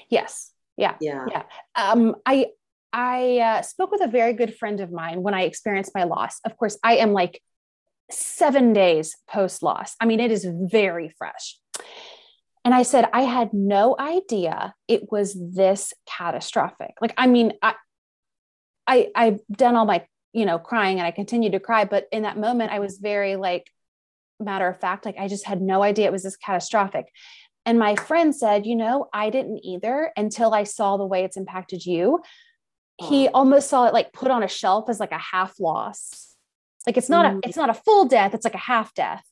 Yes. 0.09 0.51
Yeah. 0.77 0.95
Yeah. 1.01 1.25
Yeah. 1.29 1.43
Um, 1.75 2.15
I 2.25 2.47
I 2.93 3.39
uh, 3.39 3.62
spoke 3.63 3.91
with 3.91 4.01
a 4.01 4.07
very 4.07 4.33
good 4.33 4.55
friend 4.55 4.79
of 4.79 4.91
mine 4.91 5.23
when 5.23 5.33
I 5.33 5.43
experienced 5.43 5.91
my 5.93 6.03
loss. 6.03 6.39
Of 6.45 6.55
course, 6.57 6.77
I 6.83 6.97
am 6.97 7.12
like 7.12 7.41
seven 8.12 8.74
days 8.74 9.15
post 9.27 9.63
loss. 9.63 9.95
I 10.00 10.05
mean, 10.05 10.19
it 10.19 10.31
is 10.31 10.48
very 10.50 11.10
fresh. 11.17 11.57
And 12.65 12.74
I 12.74 12.83
said, 12.83 13.10
I 13.12 13.24
had 13.24 13.53
no 13.53 13.95
idea 14.00 14.74
it 14.88 15.12
was 15.12 15.36
this 15.38 15.93
catastrophic. 16.07 16.93
Like, 17.01 17.13
I 17.17 17.27
mean, 17.27 17.53
I, 17.62 17.75
I, 18.88 19.10
I've 19.15 19.39
done 19.51 19.75
all 19.75 19.86
my, 19.86 20.05
you 20.31 20.45
know, 20.45 20.60
crying 20.60 21.00
and 21.00 21.05
I 21.05 21.12
continue 21.12 21.51
to 21.51 21.60
cry. 21.60 21.86
But 21.86 22.07
in 22.12 22.24
that 22.24 22.38
moment, 22.38 22.72
I 22.72 22.79
was 22.79 23.00
very 23.00 23.36
like, 23.36 23.67
matter 24.39 24.67
of 24.67 24.79
fact, 24.79 25.05
like, 25.05 25.17
I 25.17 25.27
just 25.27 25.45
had 25.45 25.62
no 25.62 25.83
idea 25.83 26.05
it 26.05 26.12
was 26.12 26.24
this 26.24 26.38
catastrophic. 26.38 27.05
And 27.65 27.79
my 27.79 27.95
friend 27.95 28.36
said, 28.36 28.65
you 28.65 28.75
know, 28.75 29.07
I 29.13 29.29
didn't 29.29 29.60
either 29.63 30.12
until 30.15 30.53
I 30.53 30.63
saw 30.63 30.98
the 30.98 31.05
way 31.05 31.24
it's 31.24 31.38
impacted 31.38 31.86
you 31.86 32.22
he 32.98 33.27
almost 33.29 33.69
saw 33.69 33.86
it 33.86 33.93
like 33.93 34.13
put 34.13 34.31
on 34.31 34.43
a 34.43 34.48
shelf 34.48 34.89
as 34.89 35.00
like 35.00 35.12
a 35.12 35.17
half 35.17 35.60
loss. 35.60 36.32
Like 36.85 36.97
it's 36.97 37.09
not 37.09 37.25
mm. 37.25 37.37
a 37.37 37.47
it's 37.47 37.57
not 37.57 37.69
a 37.69 37.73
full 37.73 38.05
death, 38.05 38.33
it's 38.33 38.45
like 38.45 38.55
a 38.55 38.59
half 38.59 38.93
death. 38.93 39.23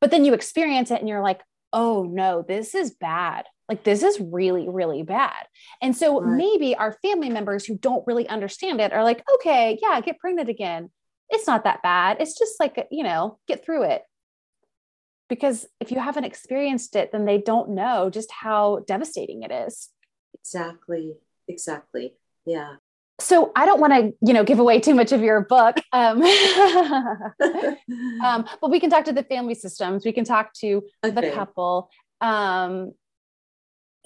But 0.00 0.10
then 0.10 0.24
you 0.24 0.34
experience 0.34 0.90
it 0.90 1.00
and 1.00 1.08
you're 1.08 1.22
like, 1.22 1.42
"Oh 1.72 2.04
no, 2.04 2.44
this 2.46 2.74
is 2.74 2.92
bad." 2.92 3.46
Like 3.68 3.84
this 3.84 4.02
is 4.02 4.20
really 4.20 4.68
really 4.68 5.02
bad. 5.02 5.46
And 5.82 5.96
so 5.96 6.20
right. 6.20 6.36
maybe 6.36 6.74
our 6.74 6.92
family 7.02 7.30
members 7.30 7.64
who 7.64 7.76
don't 7.76 8.06
really 8.06 8.28
understand 8.28 8.80
it 8.80 8.92
are 8.92 9.04
like, 9.04 9.22
"Okay, 9.36 9.78
yeah, 9.82 10.00
get 10.00 10.18
pregnant 10.18 10.48
again. 10.48 10.90
It's 11.28 11.46
not 11.46 11.64
that 11.64 11.82
bad. 11.82 12.16
It's 12.20 12.38
just 12.38 12.58
like, 12.58 12.88
you 12.90 13.04
know, 13.04 13.38
get 13.46 13.64
through 13.64 13.84
it." 13.84 14.02
Because 15.28 15.66
if 15.78 15.92
you 15.92 16.00
haven't 16.00 16.24
experienced 16.24 16.96
it, 16.96 17.12
then 17.12 17.24
they 17.24 17.38
don't 17.38 17.70
know 17.70 18.10
just 18.10 18.32
how 18.32 18.80
devastating 18.86 19.42
it 19.42 19.52
is. 19.52 19.90
Exactly. 20.34 21.14
Exactly. 21.46 22.14
Yeah 22.46 22.76
so 23.20 23.52
I 23.54 23.66
don't 23.66 23.80
want 23.80 23.92
to, 23.92 24.12
you 24.26 24.32
know, 24.32 24.44
give 24.44 24.58
away 24.58 24.80
too 24.80 24.94
much 24.94 25.12
of 25.12 25.22
your 25.22 25.42
book. 25.42 25.76
Um, 25.92 26.22
um, 28.24 28.46
but 28.60 28.70
we 28.70 28.80
can 28.80 28.90
talk 28.90 29.04
to 29.04 29.12
the 29.12 29.22
family 29.22 29.54
systems. 29.54 30.04
We 30.04 30.12
can 30.12 30.24
talk 30.24 30.52
to 30.54 30.82
okay. 31.04 31.14
the 31.14 31.30
couple. 31.32 31.90
Um, 32.20 32.92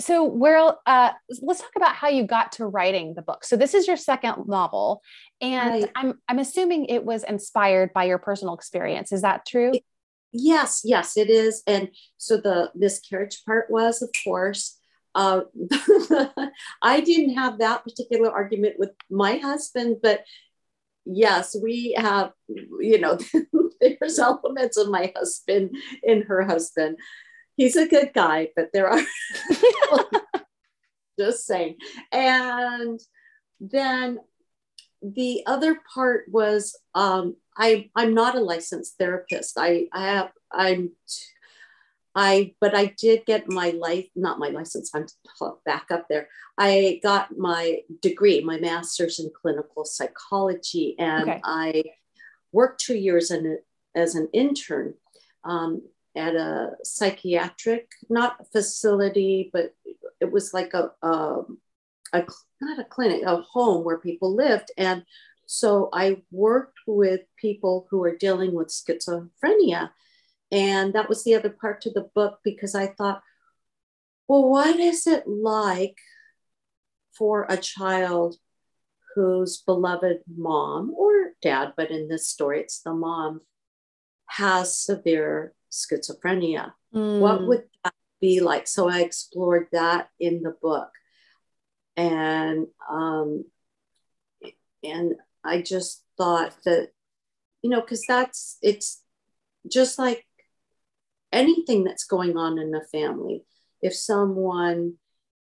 so 0.01 0.25
where, 0.25 0.59
uh, 0.87 1.13
let's 1.41 1.61
talk 1.61 1.71
about 1.77 1.95
how 1.95 2.09
you 2.09 2.25
got 2.25 2.53
to 2.53 2.67
writing 2.67 3.15
the 3.15 3.23
book. 3.23 3.45
So 3.45 3.57
this 3.57 3.75
is 3.75 3.87
your 3.87 3.97
second 3.97 4.47
novel, 4.47 5.03
and 5.41 5.83
right. 5.83 5.93
I'm 5.95 6.21
I'm 6.29 6.41
assuming 6.41 6.87
it 6.87 7.05
was 7.05 7.23
inspired 7.23 7.93
by 7.93 8.05
your 8.05 8.19
personal 8.19 8.55
experience. 8.55 9.13
Is 9.13 9.23
that 9.23 9.47
true? 9.47 9.73
Yes, 10.33 10.83
yes, 10.85 11.17
it 11.17 11.31
is. 11.31 11.63
And 11.65 11.91
so 12.19 12.39
the 12.39 12.73
miscarriage 12.75 13.45
part 13.47 13.71
was, 13.71 14.03
of 14.03 14.11
course, 14.25 14.81
uh, 15.15 15.43
I 16.83 17.01
didn't 17.01 17.35
have 17.35 17.59
that 17.59 17.85
particular 17.85 18.31
argument 18.31 18.77
with 18.79 18.91
my 19.11 19.37
husband, 19.37 19.99
but 20.03 20.25
yes, 21.05 21.57
we 21.61 21.95
have, 21.97 22.33
you 22.49 22.99
know, 22.99 23.19
there's 23.81 24.19
elements 24.19 24.77
of 24.77 24.89
my 24.89 25.13
husband 25.17 25.77
in 26.03 26.23
her 26.23 26.43
husband. 26.43 26.99
He's 27.57 27.77
a 27.77 27.87
good 27.87 28.13
guy, 28.15 28.49
but 28.57 28.71
there 28.73 28.89
are 28.89 29.03
just 31.19 31.47
saying. 31.47 31.77
And 32.11 33.01
then 33.61 34.19
the 35.03 35.43
other 35.47 35.79
part 35.95 36.25
was 36.31 36.77
um, 36.95 37.37
I, 37.57 37.91
I'm 37.95 38.15
not 38.15 38.35
a 38.35 38.41
licensed 38.41 38.97
therapist. 38.99 39.57
I, 39.59 39.87
I 39.93 40.07
have, 40.07 40.33
I'm 40.51 40.93
I, 42.15 42.55
but 42.61 42.75
I 42.75 42.95
did 42.97 43.27
get 43.27 43.49
my 43.49 43.71
life, 43.71 44.07
not 44.15 44.39
my 44.39 44.49
license, 44.49 44.91
I'm 44.95 45.07
back 45.67 45.87
up 45.91 46.07
there. 46.09 46.29
I 46.57 47.01
got 47.03 47.37
my 47.37 47.81
degree, 48.01 48.41
my 48.41 48.59
master's 48.59 49.19
in 49.19 49.31
clinical 49.41 49.85
psychology, 49.85 50.95
and 50.99 51.29
okay. 51.29 51.41
I 51.45 51.83
worked 52.53 52.81
two 52.81 52.97
years 52.97 53.31
in, 53.31 53.59
as 53.97 54.15
an 54.15 54.29
intern 54.33 54.95
um, 55.43 55.83
at 56.17 56.37
a 56.37 56.73
psychiatric, 56.85 57.91
not 58.09 58.47
facility, 58.53 59.51
but 59.53 59.75
it 60.21 60.31
was 60.31 60.55
like 60.55 60.73
a, 60.75 60.93
a, 61.03 61.43
a, 62.13 62.25
not 62.61 62.79
a 62.79 62.85
clinic, 62.85 63.23
a 63.27 63.39
home 63.39 63.85
where 63.85 63.99
people 63.99 64.35
lived. 64.35 64.71
And 64.79 65.05
so 65.47 65.91
I 65.93 66.23
worked 66.31 66.79
with 66.87 67.23
people 67.37 67.87
who 67.91 68.03
are 68.05 68.17
dealing 68.17 68.55
with 68.55 68.69
schizophrenia 68.69 69.91
and 70.51 70.93
that 70.95 71.09
was 71.09 71.25
the 71.25 71.35
other 71.35 71.51
part 71.51 71.81
to 71.83 71.91
the 71.91 72.09
book 72.15 72.41
because 72.45 72.75
I 72.75 72.87
thought, 72.87 73.23
well, 74.29 74.49
what 74.49 74.79
is 74.79 75.07
it 75.07 75.27
like 75.27 75.99
for 77.17 77.47
a 77.49 77.57
child 77.57 78.37
whose 79.15 79.59
beloved 79.59 80.21
mom 80.27 80.93
or 80.97 81.33
dad, 81.43 81.75
but 81.77 81.91
in 81.91 82.09
this 82.09 82.29
story, 82.29 82.61
it's 82.61 82.81
the 82.81 82.95
mom, 82.95 83.41
has 84.27 84.79
severe 84.79 85.55
schizophrenia? 85.71 86.73
Mm. 86.95 87.21
What 87.21 87.47
would 87.47 87.65
that 87.85 87.95
be 88.21 88.41
like? 88.41 88.67
So 88.67 88.89
I 88.89 89.01
explored 89.01 89.69
that 89.73 90.09
in 90.19 90.43
the 90.43 90.57
book. 90.63 90.91
And 91.97 92.67
um, 92.91 93.45
and 94.83 95.15
I 95.45 95.63
just 95.63 96.05
thought 96.17 96.55
that, 96.65 96.91
you 97.63 97.71
know, 97.71 97.81
because 97.81 98.05
that's, 98.07 98.59
it's 98.63 99.03
just 99.71 99.99
like 99.99 100.27
anything 101.35 101.85
that's 101.85 102.05
going 102.05 102.37
on 102.37 102.59
in 102.59 102.71
the 102.71 102.81
family. 102.81 103.45
If 103.83 103.95
someone 103.95 104.95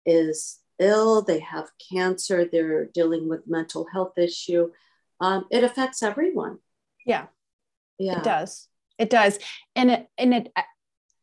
is 0.05 0.59
ill, 0.79 1.23
they 1.23 1.39
have 1.41 1.71
cancer, 1.93 2.49
they're 2.51 2.87
dealing 2.87 3.29
with 3.29 3.47
mental 3.47 3.87
health 3.93 4.19
issue, 4.19 4.71
um, 5.21 5.47
it 5.51 5.63
affects 5.63 6.03
everyone. 6.03 6.59
Yeah. 7.07 7.27
Yeah. 7.99 8.19
It 8.19 8.25
does. 8.25 8.69
It 8.99 9.11
does. 9.11 9.39
And 9.77 9.91
it, 9.91 10.09
and 10.19 10.35
it, 10.35 10.53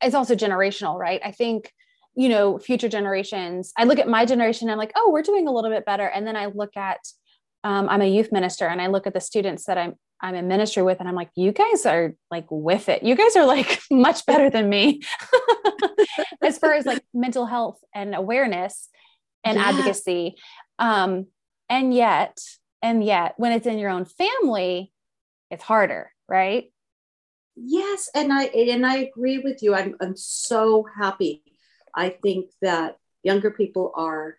it's 0.01 0.15
also 0.15 0.36
generational, 0.36 0.98
right? 0.98 1.22
I 1.24 1.32
think, 1.32 1.74
you 2.15 2.30
know, 2.30 2.58
future 2.60 2.89
generations, 2.89 3.74
I 3.77 3.84
look 3.84 4.00
at 4.00 4.08
my 4.08 4.25
generation, 4.25 4.70
I'm 4.70 4.77
like, 4.77 4.94
oh, 4.96 5.12
we're 5.12 5.22
doing 5.22 5.48
a 5.48 5.51
little 5.51 5.70
bit 5.70 5.86
better. 5.86 6.08
And 6.08 6.25
then 6.25 6.36
I 6.36 6.46
look 6.48 6.77
at, 6.77 7.00
um, 7.63 7.89
I'm 7.89 8.01
a 8.01 8.10
youth 8.10 8.32
minister 8.32 8.68
and 8.68 8.82
I 8.82 8.88
look 8.88 9.06
at 9.08 9.13
the 9.13 9.22
students 9.22 9.65
that 9.65 9.77
I'm, 9.77 9.96
I'm 10.22 10.36
in 10.36 10.48
ministry 10.48 10.84
with, 10.84 11.00
and 11.00 11.10
I'm 11.10 11.16
like, 11.16 11.32
you 11.36 11.51
guys 11.51 11.86
are 11.86 12.13
like 12.30 12.46
with 12.50 12.90
it. 12.90 13.04
You 13.04 13.16
guys 13.16 13.36
are 13.36 13.46
like 13.46 13.82
much 13.92 14.25
better 14.25 14.50
than 14.50 14.70
me 14.70 15.01
as 16.42 16.58
far 16.58 16.74
as 16.74 16.86
like 16.86 17.04
mental 17.13 17.46
health 17.46 17.80
and 17.94 18.13
awareness 18.13 18.90
and 19.44 19.58
yeah. 19.58 19.70
advocacy. 19.70 20.36
Um, 20.80 21.28
and 21.70 21.94
yet, 21.94 22.38
and 22.82 23.04
yet, 23.04 23.34
when 23.38 23.51
it's 23.51 23.68
in 23.68 23.78
your 23.78 23.90
own 23.90 24.06
family, 24.06 24.92
it's 25.50 25.63
harder, 25.63 26.12
right? 26.28 26.72
Yes, 27.56 28.10
and 28.16 28.32
I 28.32 28.46
and 28.46 28.86
I 28.86 28.98
agree 28.98 29.40
with 29.40 29.62
you. 29.62 29.75
I'm 29.75 29.96
I'm 30.01 30.16
so 30.16 30.86
happy. 30.98 31.44
I 31.94 32.10
think 32.10 32.51
that 32.62 32.98
younger 33.24 33.51
people 33.51 33.92
are 33.96 34.36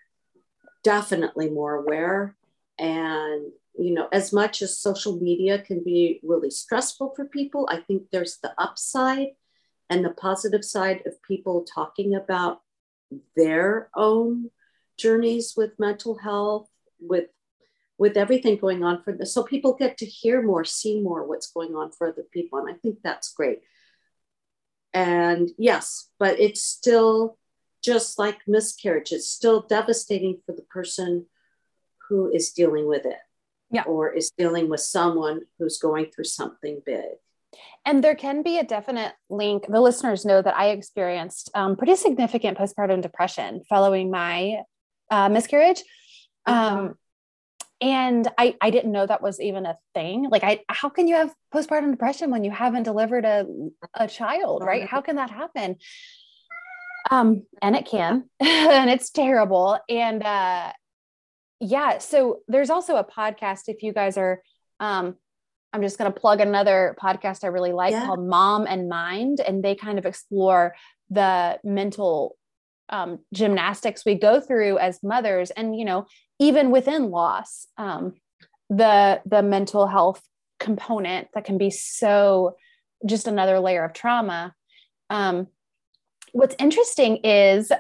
definitely 0.83 1.49
more 1.51 1.75
aware 1.75 2.37
and 2.79 3.53
you 3.79 3.93
know 3.93 4.09
as 4.13 4.33
much 4.33 4.63
as 4.63 4.79
social 4.79 5.19
media 5.21 5.59
can 5.59 5.83
be 5.83 6.21
really 6.23 6.51
stressful 6.51 7.13
for 7.17 7.25
people 7.25 7.69
i 7.71 7.79
think 7.79 8.03
there's 8.11 8.39
the 8.39 8.53
upside 8.59 9.29
and 9.89 10.05
the 10.05 10.11
positive 10.11 10.65
side 10.65 11.03
of 11.07 11.23
people 11.23 11.65
talking 11.65 12.15
about 12.15 12.63
their 13.37 13.89
own 13.95 14.51
journeys 14.99 15.55
with 15.57 15.79
mental 15.79 16.19
health 16.19 16.69
with 17.01 17.27
with 17.99 18.17
everything 18.17 18.57
going 18.57 18.83
on 18.83 19.03
for 19.03 19.13
this 19.13 19.33
so 19.33 19.43
people 19.43 19.75
get 19.75 19.97
to 19.99 20.07
hear 20.07 20.43
more 20.43 20.65
see 20.65 21.01
more 21.01 21.27
what's 21.27 21.51
going 21.51 21.75
on 21.75 21.91
for 21.91 22.09
other 22.09 22.25
people 22.33 22.59
and 22.59 22.69
i 22.69 22.77
think 22.79 22.99
that's 23.03 23.33
great. 23.33 23.61
And 24.95 25.51
yes 25.57 26.11
but 26.19 26.39
it's 26.39 26.63
still 26.63 27.39
just 27.83 28.19
like 28.19 28.41
miscarriage 28.47 29.13
it's 29.13 29.29
still 29.29 29.63
devastating 29.63 30.41
for 30.45 30.55
the 30.55 30.63
person 30.63 31.27
who 32.09 32.31
is 32.31 32.51
dealing 32.51 32.87
with 32.87 33.07
it 33.07 33.19
yeah. 33.73 33.83
or 33.83 34.13
is 34.13 34.31
dealing 34.37 34.69
with 34.69 34.81
someone 34.81 35.41
who's 35.59 35.79
going 35.79 36.07
through 36.07 36.25
something 36.25 36.81
big 36.87 37.17
and 37.85 38.03
there 38.03 38.15
can 38.15 38.43
be 38.43 38.59
a 38.59 38.65
definite 38.65 39.13
link. 39.29 39.67
The 39.69 39.81
listeners 39.81 40.25
know 40.25 40.41
that 40.41 40.57
I 40.57 40.69
experienced 40.69 41.51
um, 41.55 41.77
pretty 41.77 41.97
significant 41.97 42.59
postpartum 42.59 43.03
depression 43.03 43.63
following 43.69 44.11
my 44.11 44.63
uh, 45.11 45.29
miscarriage. 45.29 45.83
Uh-huh. 46.47 46.79
Um, 46.79 46.95
and 47.81 48.29
I, 48.39 48.55
I 48.61 48.71
didn't 48.71 48.93
know 48.93 49.05
that 49.05 49.23
was 49.23 49.41
even 49.41 49.67
a 49.67 49.77
thing. 49.95 50.29
Like, 50.31 50.45
I, 50.45 50.61
how 50.69 50.89
can 50.89 51.09
you 51.09 51.17
have 51.17 51.35
postpartum 51.53 51.91
depression 51.91 52.31
when 52.31 52.45
you 52.45 52.53
haven't 52.53 52.85
delivered 52.85 53.25
a, 53.25 53.45
a 53.95 54.07
child, 54.07 54.63
right? 54.63 54.87
How 54.87 55.01
can 55.01 55.17
that 55.17 55.31
happen? 55.31 55.77
Um, 57.11 57.45
and 57.61 57.75
it 57.75 57.87
can, 57.87 58.31
and 58.41 58.89
it's 58.89 59.11
terrible. 59.11 59.81
And, 59.89 60.23
uh, 60.23 60.73
yeah, 61.63 61.99
so 61.99 62.41
there's 62.49 62.71
also 62.71 62.97
a 62.97 63.05
podcast 63.05 63.63
if 63.69 63.85
you 63.85 63.93
guys 63.93 64.19
are, 64.19 64.43
um, 64.81 65.15
I'm 65.73 65.81
just 65.81 65.97
going 65.97 66.13
to 66.13 66.21
plug 66.21 66.41
another 66.41 66.97
podcast 67.01 67.45
I 67.45 67.47
really 67.47 67.71
like 67.71 67.93
yeah. 67.93 68.05
called 68.05 68.27
Mom 68.27 68.67
and 68.67 68.89
Mind, 68.89 69.39
and 69.39 69.65
they 69.65 69.77
kind 69.77 69.97
of 69.97 70.05
explore 70.05 70.75
the 71.09 71.61
mental 71.63 72.37
um, 72.89 73.21
gymnastics 73.33 74.05
we 74.05 74.17
go 74.17 74.41
through 74.41 74.79
as 74.79 75.05
mothers, 75.05 75.53
and 75.53 75.79
you 75.79 75.85
know, 75.85 76.07
even 76.41 76.73
within 76.73 77.11
loss, 77.11 77.69
um, 77.79 78.15
the 78.69 79.23
the 79.25 79.43
mental 79.43 79.87
health 79.87 80.21
component 80.59 81.29
that 81.35 81.45
can 81.45 81.59
be 81.59 81.71
so 81.71 82.57
just 83.07 83.29
another 83.29 83.61
layer 83.61 83.85
of 83.85 83.93
trauma. 83.93 84.53
Um, 85.11 85.47
what's 86.33 86.57
interesting 86.59 87.19
is 87.19 87.71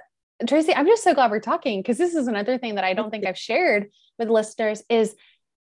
Tracy, 0.47 0.75
I'm 0.75 0.87
just 0.87 1.05
so 1.05 1.15
glad 1.15 1.31
we're 1.31 1.41
talking 1.41 1.81
because 1.81 1.99
this 1.99 2.15
is 2.15 2.27
another 2.27 2.59
thing 2.59 2.77
that 2.77 2.85
I 2.85 2.95
don't 2.95 3.11
think 3.11 3.27
I've 3.27 3.39
shared 3.39 3.91
with 4.19 4.29
listeners 4.29 4.83
is 4.89 5.15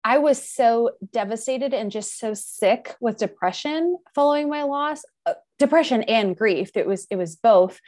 I 0.03 0.19
was 0.19 0.41
so 0.41 0.91
devastated 1.11 1.73
and 1.73 1.91
just 1.91 2.17
so 2.17 2.33
sick 2.33 2.95
with 3.01 3.17
depression 3.17 3.97
following 4.15 4.49
my 4.49 4.63
loss, 4.63 5.03
uh, 5.25 5.33
depression 5.59 6.03
and 6.03 6.35
grief. 6.35 6.71
It 6.75 6.87
was 6.87 7.07
it 7.09 7.17
was 7.17 7.35
both. 7.35 7.79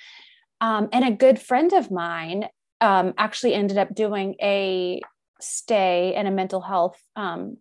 Um, 0.62 0.89
and 0.91 1.06
a 1.06 1.12
good 1.12 1.39
friend 1.39 1.71
of 1.71 1.91
mine 1.91 2.49
um, 2.82 3.13
actually 3.17 3.54
ended 3.54 3.78
up 3.78 3.95
doing 3.95 4.36
a 4.41 5.02
stay 5.39 6.13
in 6.15 6.28
a 6.28 6.32
mental 6.32 6.62
health 6.62 7.02
um, 7.15 7.58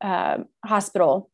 uh, 0.00 0.38
hospital 0.64 1.30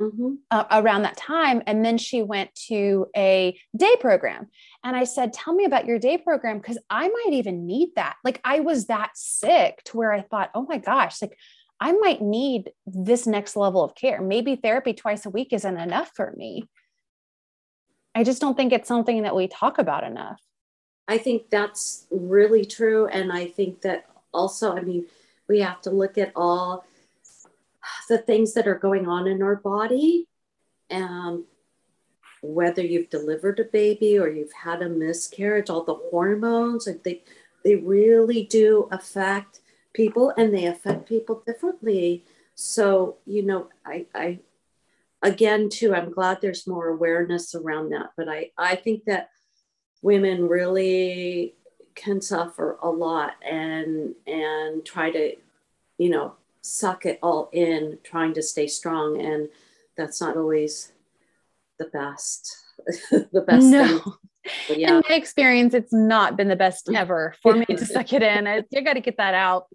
mm-hmm. 0.00 0.34
uh, 0.50 0.64
around 0.70 1.02
that 1.02 1.16
time. 1.16 1.62
And 1.66 1.84
then 1.84 1.98
she 1.98 2.22
went 2.22 2.54
to 2.68 3.08
a 3.16 3.58
day 3.76 3.96
program. 4.00 4.48
And 4.86 4.94
I 4.94 5.02
said, 5.02 5.32
Tell 5.32 5.52
me 5.52 5.64
about 5.64 5.86
your 5.86 5.98
day 5.98 6.16
program 6.16 6.58
because 6.58 6.78
I 6.88 7.08
might 7.08 7.32
even 7.32 7.66
need 7.66 7.88
that. 7.96 8.14
Like, 8.22 8.40
I 8.44 8.60
was 8.60 8.86
that 8.86 9.10
sick 9.16 9.82
to 9.86 9.96
where 9.96 10.12
I 10.12 10.22
thought, 10.22 10.52
Oh 10.54 10.64
my 10.68 10.78
gosh, 10.78 11.20
like, 11.20 11.36
I 11.80 11.90
might 11.90 12.22
need 12.22 12.70
this 12.86 13.26
next 13.26 13.56
level 13.56 13.82
of 13.82 13.96
care. 13.96 14.22
Maybe 14.22 14.54
therapy 14.54 14.94
twice 14.94 15.26
a 15.26 15.30
week 15.30 15.52
isn't 15.52 15.76
enough 15.76 16.12
for 16.14 16.32
me. 16.36 16.68
I 18.14 18.22
just 18.22 18.40
don't 18.40 18.56
think 18.56 18.72
it's 18.72 18.86
something 18.86 19.24
that 19.24 19.34
we 19.34 19.48
talk 19.48 19.78
about 19.78 20.04
enough. 20.04 20.40
I 21.08 21.18
think 21.18 21.50
that's 21.50 22.06
really 22.10 22.64
true. 22.64 23.08
And 23.08 23.32
I 23.32 23.46
think 23.48 23.82
that 23.82 24.06
also, 24.32 24.76
I 24.76 24.82
mean, 24.82 25.06
we 25.48 25.60
have 25.62 25.80
to 25.82 25.90
look 25.90 26.16
at 26.16 26.30
all 26.36 26.84
the 28.08 28.18
things 28.18 28.54
that 28.54 28.68
are 28.68 28.78
going 28.78 29.08
on 29.08 29.26
in 29.26 29.42
our 29.42 29.56
body. 29.56 30.28
Um, 30.92 31.44
whether 32.54 32.82
you've 32.82 33.10
delivered 33.10 33.60
a 33.60 33.64
baby 33.64 34.18
or 34.18 34.28
you've 34.28 34.52
had 34.52 34.82
a 34.82 34.88
miscarriage, 34.88 35.70
all 35.70 35.84
the 35.84 35.94
hormones, 36.10 36.88
I 36.88 36.94
think 36.94 37.22
they 37.64 37.76
really 37.76 38.44
do 38.44 38.88
affect 38.90 39.60
people 39.92 40.32
and 40.36 40.54
they 40.54 40.66
affect 40.66 41.08
people 41.08 41.42
differently. 41.46 42.24
So, 42.54 43.16
you 43.26 43.42
know, 43.42 43.68
I, 43.84 44.06
I 44.14 44.38
again 45.22 45.68
too, 45.68 45.94
I'm 45.94 46.10
glad 46.10 46.40
there's 46.40 46.66
more 46.66 46.88
awareness 46.88 47.54
around 47.54 47.90
that. 47.90 48.10
But 48.16 48.28
I, 48.28 48.50
I 48.56 48.76
think 48.76 49.04
that 49.06 49.30
women 50.02 50.48
really 50.48 51.54
can 51.94 52.20
suffer 52.20 52.78
a 52.82 52.90
lot 52.90 53.32
and 53.42 54.14
and 54.26 54.84
try 54.84 55.10
to, 55.10 55.34
you 55.98 56.10
know, 56.10 56.34
suck 56.60 57.06
it 57.06 57.18
all 57.22 57.48
in, 57.52 57.98
trying 58.04 58.34
to 58.34 58.42
stay 58.42 58.66
strong. 58.66 59.20
And 59.20 59.48
that's 59.96 60.20
not 60.20 60.36
always 60.36 60.92
the 61.78 61.86
best. 61.86 62.56
the 63.10 63.44
best 63.46 63.66
no. 63.66 63.86
thing 63.86 64.12
yeah. 64.68 64.96
In 64.96 65.02
my 65.08 65.14
experience, 65.14 65.74
it's 65.74 65.92
not 65.92 66.36
been 66.36 66.48
the 66.48 66.56
best 66.56 66.88
ever 66.94 67.34
for 67.42 67.54
me 67.54 67.64
to 67.66 67.84
suck 67.84 68.12
it 68.12 68.22
in. 68.22 68.46
I, 68.46 68.62
you 68.70 68.82
got 68.82 68.94
to 68.94 69.00
get 69.00 69.16
that 69.18 69.34
out. 69.34 69.66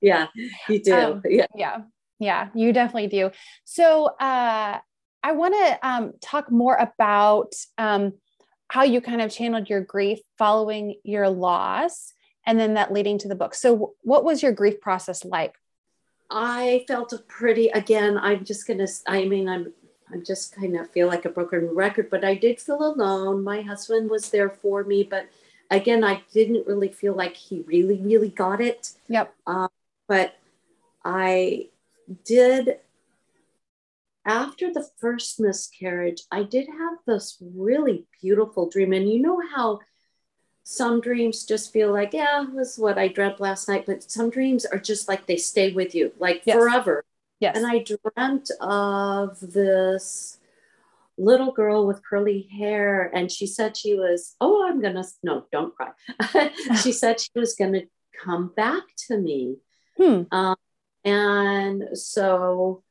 yeah, 0.00 0.26
you 0.68 0.82
do. 0.82 0.94
Um, 0.94 1.22
yeah. 1.28 1.46
yeah. 1.54 1.78
Yeah, 2.20 2.48
you 2.52 2.72
definitely 2.72 3.06
do. 3.06 3.30
So, 3.64 4.06
uh, 4.06 4.78
I 5.22 5.32
want 5.32 5.54
to 5.54 5.88
um, 5.88 6.12
talk 6.20 6.50
more 6.50 6.74
about 6.74 7.52
um, 7.76 8.14
how 8.68 8.82
you 8.82 9.00
kind 9.00 9.22
of 9.22 9.30
channeled 9.30 9.70
your 9.70 9.82
grief 9.82 10.18
following 10.36 10.96
your 11.04 11.28
loss 11.28 12.12
and 12.44 12.58
then 12.58 12.74
that 12.74 12.92
leading 12.92 13.18
to 13.18 13.28
the 13.28 13.36
book. 13.36 13.54
So, 13.54 13.94
what 14.02 14.24
was 14.24 14.42
your 14.42 14.50
grief 14.50 14.80
process 14.80 15.24
like? 15.24 15.54
I 16.28 16.84
felt 16.88 17.12
a 17.12 17.18
pretty, 17.18 17.68
again, 17.68 18.18
I'm 18.18 18.44
just 18.44 18.66
going 18.66 18.78
to, 18.78 18.88
I 19.06 19.24
mean, 19.24 19.48
I'm 19.48 19.72
I 20.12 20.18
just 20.18 20.54
kind 20.54 20.76
of 20.76 20.90
feel 20.90 21.06
like 21.06 21.24
a 21.24 21.30
broken 21.30 21.74
record, 21.74 22.08
but 22.10 22.24
I 22.24 22.34
did 22.34 22.60
feel 22.60 22.82
alone. 22.82 23.44
My 23.44 23.60
husband 23.60 24.10
was 24.10 24.30
there 24.30 24.50
for 24.50 24.84
me, 24.84 25.02
but 25.02 25.28
again, 25.70 26.02
I 26.02 26.22
didn't 26.32 26.66
really 26.66 26.88
feel 26.88 27.14
like 27.14 27.36
he 27.36 27.60
really, 27.66 28.00
really 28.00 28.30
got 28.30 28.60
it. 28.60 28.92
Yep. 29.08 29.34
Um, 29.46 29.68
but 30.06 30.34
I 31.04 31.68
did, 32.24 32.78
after 34.24 34.72
the 34.72 34.88
first 34.98 35.38
miscarriage, 35.40 36.22
I 36.32 36.42
did 36.42 36.68
have 36.68 36.98
this 37.06 37.36
really 37.40 38.06
beautiful 38.20 38.68
dream. 38.68 38.92
And 38.92 39.10
you 39.10 39.20
know 39.20 39.42
how 39.54 39.80
some 40.62 41.00
dreams 41.00 41.44
just 41.44 41.72
feel 41.72 41.92
like, 41.92 42.12
yeah, 42.12 42.42
it 42.42 42.52
was 42.52 42.78
what 42.78 42.98
I 42.98 43.08
dreamt 43.08 43.40
last 43.40 43.68
night, 43.68 43.84
but 43.86 44.10
some 44.10 44.30
dreams 44.30 44.64
are 44.66 44.78
just 44.78 45.08
like 45.08 45.26
they 45.26 45.36
stay 45.36 45.72
with 45.72 45.94
you, 45.94 46.12
like 46.18 46.42
yes. 46.44 46.56
forever. 46.56 47.04
Yes. 47.40 47.56
And 47.56 47.66
I 47.66 47.78
dreamt 47.78 48.50
of 48.60 49.38
this 49.40 50.38
little 51.16 51.52
girl 51.52 51.86
with 51.86 52.04
curly 52.04 52.48
hair. 52.56 53.10
And 53.14 53.30
she 53.30 53.46
said 53.46 53.76
she 53.76 53.94
was, 53.94 54.36
oh, 54.40 54.66
I'm 54.66 54.80
going 54.80 54.94
to, 54.94 55.04
no, 55.22 55.44
don't 55.52 55.74
cry. 55.74 55.90
she 56.82 56.92
said 56.92 57.20
she 57.20 57.30
was 57.34 57.54
going 57.54 57.72
to 57.72 57.86
come 58.24 58.52
back 58.56 58.82
to 59.08 59.18
me. 59.18 59.56
Hmm. 59.96 60.22
Um, 60.32 60.56
And 61.04 61.96
so 61.96 62.82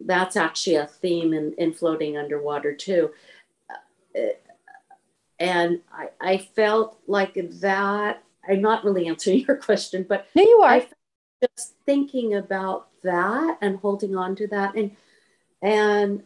that's 0.00 0.36
actually 0.36 0.76
a 0.76 0.86
theme 0.86 1.32
in, 1.34 1.54
in 1.58 1.72
floating 1.72 2.16
underwater 2.16 2.74
too. 2.74 3.10
Uh, 4.16 4.20
and 5.38 5.80
I, 5.92 6.08
I 6.20 6.36
felt 6.38 6.98
like 7.06 7.34
that, 7.60 8.22
I'm 8.48 8.60
not 8.60 8.84
really 8.84 9.08
answering 9.08 9.40
your 9.48 9.56
question, 9.56 10.04
but 10.08 10.26
no, 10.34 10.42
you 10.42 10.62
are. 10.62 10.82
just 11.56 11.74
thinking 11.86 12.34
about 12.34 12.89
that 13.02 13.58
and 13.60 13.78
holding 13.78 14.16
on 14.16 14.36
to 14.36 14.46
that 14.48 14.74
and 14.76 14.96
and 15.62 16.22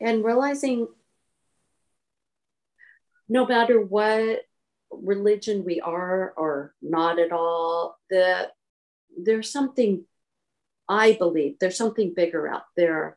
and 0.00 0.24
realizing 0.24 0.88
no 3.28 3.46
matter 3.46 3.80
what 3.80 4.40
religion 4.90 5.64
we 5.64 5.80
are 5.80 6.34
or 6.36 6.74
not 6.82 7.18
at 7.18 7.32
all, 7.32 7.98
that 8.10 8.52
there's 9.16 9.50
something 9.50 10.04
I 10.88 11.12
believe 11.12 11.56
there's 11.60 11.76
something 11.76 12.12
bigger 12.14 12.48
out 12.48 12.64
there 12.76 13.16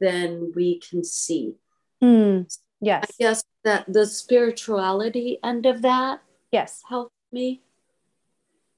than 0.00 0.52
we 0.56 0.80
can 0.80 1.04
see. 1.04 1.56
Mm, 2.02 2.46
yes. 2.80 3.04
I 3.04 3.12
guess 3.18 3.44
that 3.64 3.84
the 3.92 4.06
spirituality 4.06 5.38
end 5.44 5.66
of 5.66 5.82
that 5.82 6.22
yes 6.50 6.82
helped 6.88 7.12
me. 7.30 7.62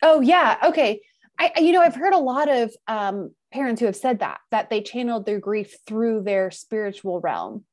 Oh 0.03 0.21
yeah. 0.21 0.59
Okay. 0.65 1.01
I 1.39 1.53
you 1.59 1.73
know 1.73 1.83
I've 1.83 1.95
heard 1.95 2.15
a 2.15 2.19
lot 2.19 2.49
of 2.49 2.75
um, 2.89 3.31
parents 3.53 3.81
who 3.81 3.87
have 3.87 3.97
said 3.97 4.19
that 4.21 4.41
that 4.51 4.71
they 4.71 4.83
channeled 4.83 5.27
their 5.27 5.41
grief 5.41 5.77
through 5.87 6.23
their 6.23 6.51
spiritual 6.51 7.21
realm, 7.21 7.65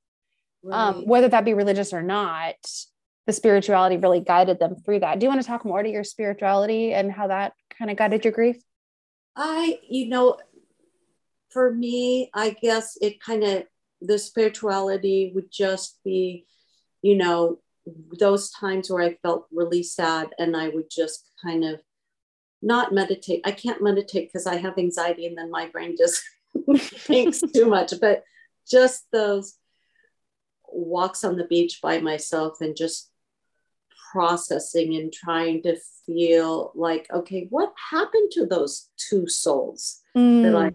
um, 0.64 0.72
right. 0.72 0.90
um, 0.90 1.06
whether 1.06 1.28
that 1.28 1.46
be 1.46 1.54
religious 1.54 1.94
or 1.94 2.02
not. 2.02 2.56
The 3.28 3.34
spirituality 3.34 3.98
really 3.98 4.20
guided 4.20 4.60
them 4.60 4.76
through 4.76 5.00
that. 5.00 5.18
Do 5.18 5.26
you 5.26 5.30
want 5.30 5.42
to 5.42 5.48
talk 5.48 5.66
more 5.66 5.82
to 5.82 5.90
your 5.90 6.04
spirituality 6.04 6.94
and 6.94 7.12
how 7.12 7.28
that 7.30 7.54
kind 7.76 7.90
of 7.90 7.98
guided 7.98 8.24
your 8.24 8.34
grief? 8.34 8.58
I, 9.36 9.80
you 9.90 10.10
know, 10.10 10.38
for 11.50 11.74
me, 11.74 12.30
I 12.36 12.52
guess 12.52 13.00
it 13.02 13.20
kind 13.20 13.44
of, 13.44 13.64
the 14.00 14.20
spirituality 14.20 15.32
would 15.34 15.52
just 15.52 16.00
be, 16.06 16.46
you 17.02 17.16
know, 17.16 17.58
those 18.20 18.52
times 18.52 18.92
where 18.92 19.02
I 19.02 19.18
felt 19.24 19.48
really 19.52 19.82
sad 19.82 20.30
and 20.38 20.56
I 20.56 20.70
would 20.70 20.92
just 20.92 21.32
kind 21.44 21.64
of 21.64 21.80
not 22.66 22.94
meditate. 22.94 23.42
I 23.46 23.52
can't 23.52 23.82
meditate 23.82 24.28
because 24.28 24.48
I 24.48 24.58
have 24.58 24.78
anxiety 24.78 25.28
and 25.28 25.38
then 25.38 25.52
my 25.52 25.68
brain 25.68 25.96
just 25.98 26.22
thinks 26.78 27.42
too 27.54 27.68
much, 27.68 27.94
but 28.02 28.24
just 28.70 29.06
those 29.12 29.56
walks 30.68 31.24
on 31.24 31.38
the 31.38 31.46
beach 31.46 31.80
by 31.82 32.00
myself 32.00 32.62
and 32.62 32.76
just 32.76 33.12
processing 34.12 34.96
and 34.96 35.14
trying 35.14 35.62
to 35.64 35.78
feel 36.06 36.72
like, 36.74 37.08
okay, 37.14 37.48
what 37.52 37.72
happened 37.92 38.32
to 38.32 38.46
those 38.46 38.90
two 38.98 39.28
souls 39.28 40.02
mm. 40.18 40.44
that 40.44 40.56
I 40.56 40.72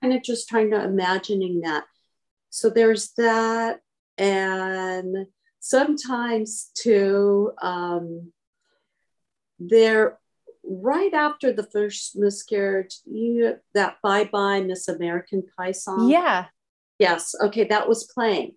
kind 0.00 0.14
of 0.14 0.22
just 0.22 0.48
trying 0.48 0.70
to 0.70 0.82
imagining 0.82 1.60
that. 1.60 1.84
So 2.50 2.70
there's 2.70 3.12
that. 3.18 3.80
And 4.16 5.26
sometimes 5.60 6.70
too, 6.74 7.52
um, 7.60 8.32
there 9.58 10.18
right 10.68 11.14
after 11.14 11.52
the 11.52 11.68
first 11.72 12.16
miscarriage, 12.16 12.98
you 13.04 13.56
that 13.74 13.96
bye 14.02 14.24
bye 14.24 14.60
Miss 14.60 14.88
American 14.88 15.42
Pie 15.56 15.72
song. 15.72 16.08
Yeah. 16.08 16.46
Yes. 16.98 17.34
Okay, 17.40 17.64
that 17.64 17.88
was 17.88 18.04
playing. 18.12 18.54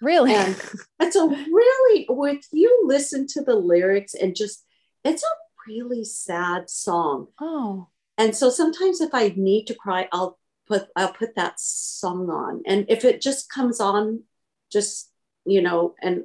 Really? 0.00 0.34
And, 0.34 0.56
and 1.00 1.12
so, 1.12 1.28
really, 1.28 2.06
with 2.08 2.44
you 2.52 2.84
listen 2.84 3.26
to 3.30 3.42
the 3.42 3.56
lyrics 3.56 4.14
and 4.14 4.36
just, 4.36 4.64
it's 5.04 5.24
a 5.24 5.26
really 5.66 6.04
sad 6.04 6.70
song. 6.70 7.28
Oh. 7.40 7.88
And 8.16 8.34
so 8.36 8.50
sometimes 8.50 9.00
if 9.00 9.10
I 9.12 9.32
need 9.36 9.66
to 9.66 9.74
cry, 9.74 10.08
I'll 10.12 10.38
put 10.66 10.88
I'll 10.96 11.12
put 11.12 11.34
that 11.36 11.58
song 11.58 12.30
on. 12.30 12.62
And 12.66 12.86
if 12.88 13.04
it 13.04 13.20
just 13.20 13.50
comes 13.50 13.80
on, 13.80 14.22
just 14.70 15.10
you 15.46 15.62
know, 15.62 15.94
and 16.02 16.24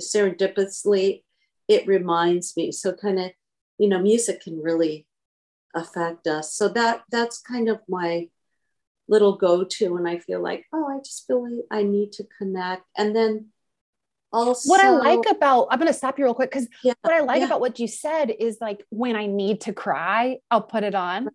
serendipitously, 0.00 1.22
it 1.68 1.86
reminds 1.86 2.56
me. 2.56 2.72
So 2.72 2.92
kind 2.92 3.18
of, 3.18 3.30
you 3.80 3.88
know, 3.88 3.98
music 3.98 4.42
can 4.42 4.62
really 4.62 5.06
affect 5.74 6.26
us. 6.26 6.54
So 6.54 6.68
that 6.68 7.02
that's 7.10 7.40
kind 7.40 7.70
of 7.70 7.80
my 7.88 8.28
little 9.08 9.36
go 9.36 9.64
to 9.64 9.94
when 9.94 10.06
I 10.06 10.18
feel 10.18 10.42
like, 10.42 10.66
oh, 10.72 10.86
I 10.86 10.98
just 10.98 11.26
feel 11.26 11.42
like 11.42 11.64
I 11.70 11.82
need 11.82 12.12
to 12.12 12.24
connect. 12.38 12.82
And 12.96 13.16
then 13.16 13.46
also 14.32 14.68
what 14.68 14.80
I 14.80 14.90
like 14.90 15.24
about 15.28 15.68
I'm 15.70 15.78
gonna 15.78 15.94
stop 15.94 16.18
you 16.18 16.24
real 16.24 16.34
quick 16.34 16.50
because 16.50 16.68
yeah, 16.84 16.92
what 17.00 17.14
I 17.14 17.20
like 17.20 17.40
yeah. 17.40 17.46
about 17.46 17.60
what 17.60 17.80
you 17.80 17.88
said 17.88 18.30
is 18.38 18.58
like 18.60 18.84
when 18.90 19.16
I 19.16 19.26
need 19.26 19.62
to 19.62 19.72
cry, 19.72 20.36
I'll 20.50 20.60
put 20.60 20.84
it 20.84 20.94
on. 20.94 21.30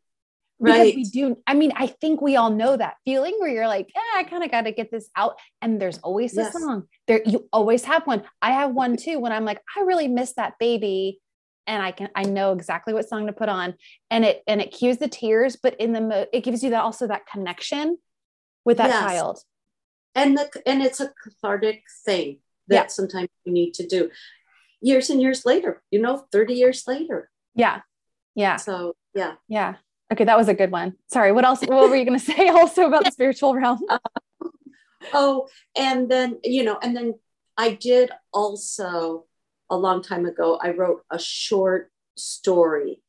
Right. 0.59 0.95
Because 0.95 0.95
we 0.95 1.03
do, 1.21 1.37
I 1.47 1.53
mean, 1.53 1.73
I 1.75 1.87
think 1.87 2.21
we 2.21 2.37
all 2.37 2.51
know 2.51 2.77
that 2.77 2.95
feeling 3.03 3.35
where 3.39 3.49
you're 3.49 3.67
like, 3.67 3.89
eh, 3.93 4.17
I 4.19 4.23
kind 4.23 4.41
of 4.41 4.51
got 4.51 4.61
to 4.61 4.71
get 4.71 4.89
this 4.89 5.09
out. 5.13 5.35
And 5.61 5.81
there's 5.81 5.97
always 5.97 6.33
yes. 6.33 6.55
a 6.55 6.59
song. 6.59 6.83
There, 7.07 7.21
you 7.25 7.49
always 7.51 7.83
have 7.83 8.07
one. 8.07 8.23
I 8.41 8.51
have 8.51 8.71
one 8.71 8.95
too 8.95 9.19
when 9.19 9.33
I'm 9.33 9.43
like, 9.43 9.59
I 9.75 9.81
really 9.81 10.07
miss 10.07 10.33
that 10.35 10.53
baby 10.57 11.19
and 11.67 11.81
I 11.81 11.91
can 11.91 12.09
I 12.15 12.23
know 12.23 12.51
exactly 12.51 12.93
what 12.93 13.07
song 13.07 13.27
to 13.27 13.33
put 13.33 13.49
on 13.49 13.75
and 14.09 14.25
it 14.25 14.43
and 14.47 14.61
it 14.61 14.71
cues 14.71 14.97
the 14.97 15.07
tears 15.07 15.55
but 15.55 15.79
in 15.79 15.93
the 15.93 16.01
mo- 16.01 16.27
it 16.31 16.41
gives 16.41 16.63
you 16.63 16.71
that 16.71 16.83
also 16.83 17.07
that 17.07 17.27
connection 17.27 17.97
with 18.63 18.77
that 18.77 18.89
yes. 18.89 18.99
child. 18.99 19.39
And 20.13 20.37
the 20.37 20.49
and 20.65 20.81
it's 20.81 20.99
a 20.99 21.11
cathartic 21.23 21.83
thing 22.05 22.39
that 22.67 22.75
yeah. 22.75 22.87
sometimes 22.87 23.29
you 23.43 23.53
need 23.53 23.73
to 23.75 23.87
do. 23.87 24.09
Years 24.81 25.09
and 25.09 25.21
years 25.21 25.45
later 25.45 25.81
you 25.91 26.01
know 26.01 26.25
30 26.31 26.53
years 26.53 26.83
later. 26.87 27.29
Yeah. 27.53 27.81
Yeah. 28.35 28.57
So 28.57 28.95
yeah. 29.13 29.35
Yeah. 29.47 29.75
Okay 30.11 30.25
that 30.25 30.37
was 30.37 30.47
a 30.47 30.53
good 30.53 30.71
one. 30.71 30.93
Sorry 31.11 31.31
what 31.31 31.45
else 31.45 31.61
what 31.61 31.89
were 31.89 31.95
you 31.95 32.05
going 32.05 32.19
to 32.19 32.25
say 32.25 32.49
also 32.49 32.87
about 32.87 33.05
the 33.05 33.11
spiritual 33.11 33.55
realm? 33.55 33.79
Uh, 33.91 34.49
oh 35.13 35.47
and 35.77 36.09
then 36.09 36.39
you 36.43 36.63
know 36.63 36.79
and 36.81 36.95
then 36.95 37.13
i 37.57 37.71
did 37.71 38.09
also 38.33 39.25
a 39.69 39.77
long 39.77 40.01
time 40.01 40.25
ago, 40.25 40.59
I 40.61 40.71
wrote 40.71 41.03
a 41.09 41.19
short 41.19 41.91
story 42.15 43.01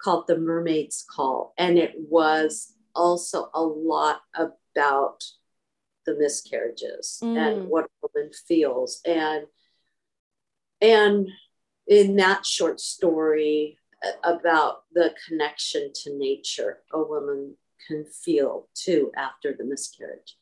called 0.00 0.26
The 0.26 0.38
Mermaid's 0.38 1.04
Call. 1.08 1.54
And 1.58 1.78
it 1.78 1.94
was 1.96 2.74
also 2.94 3.50
a 3.54 3.62
lot 3.62 4.20
about 4.34 5.24
the 6.04 6.16
miscarriages 6.16 7.18
mm. 7.22 7.36
and 7.36 7.68
what 7.68 7.84
a 7.84 8.08
woman 8.14 8.30
feels. 8.46 9.00
And 9.04 9.46
and 10.80 11.28
in 11.86 12.16
that 12.16 12.44
short 12.44 12.80
story 12.80 13.78
about 14.22 14.82
the 14.92 15.14
connection 15.26 15.90
to 16.02 16.16
nature 16.16 16.80
a 16.92 17.02
woman 17.02 17.56
can 17.86 18.04
feel 18.04 18.68
too 18.74 19.10
after 19.16 19.54
the 19.56 19.64
miscarriage. 19.64 20.36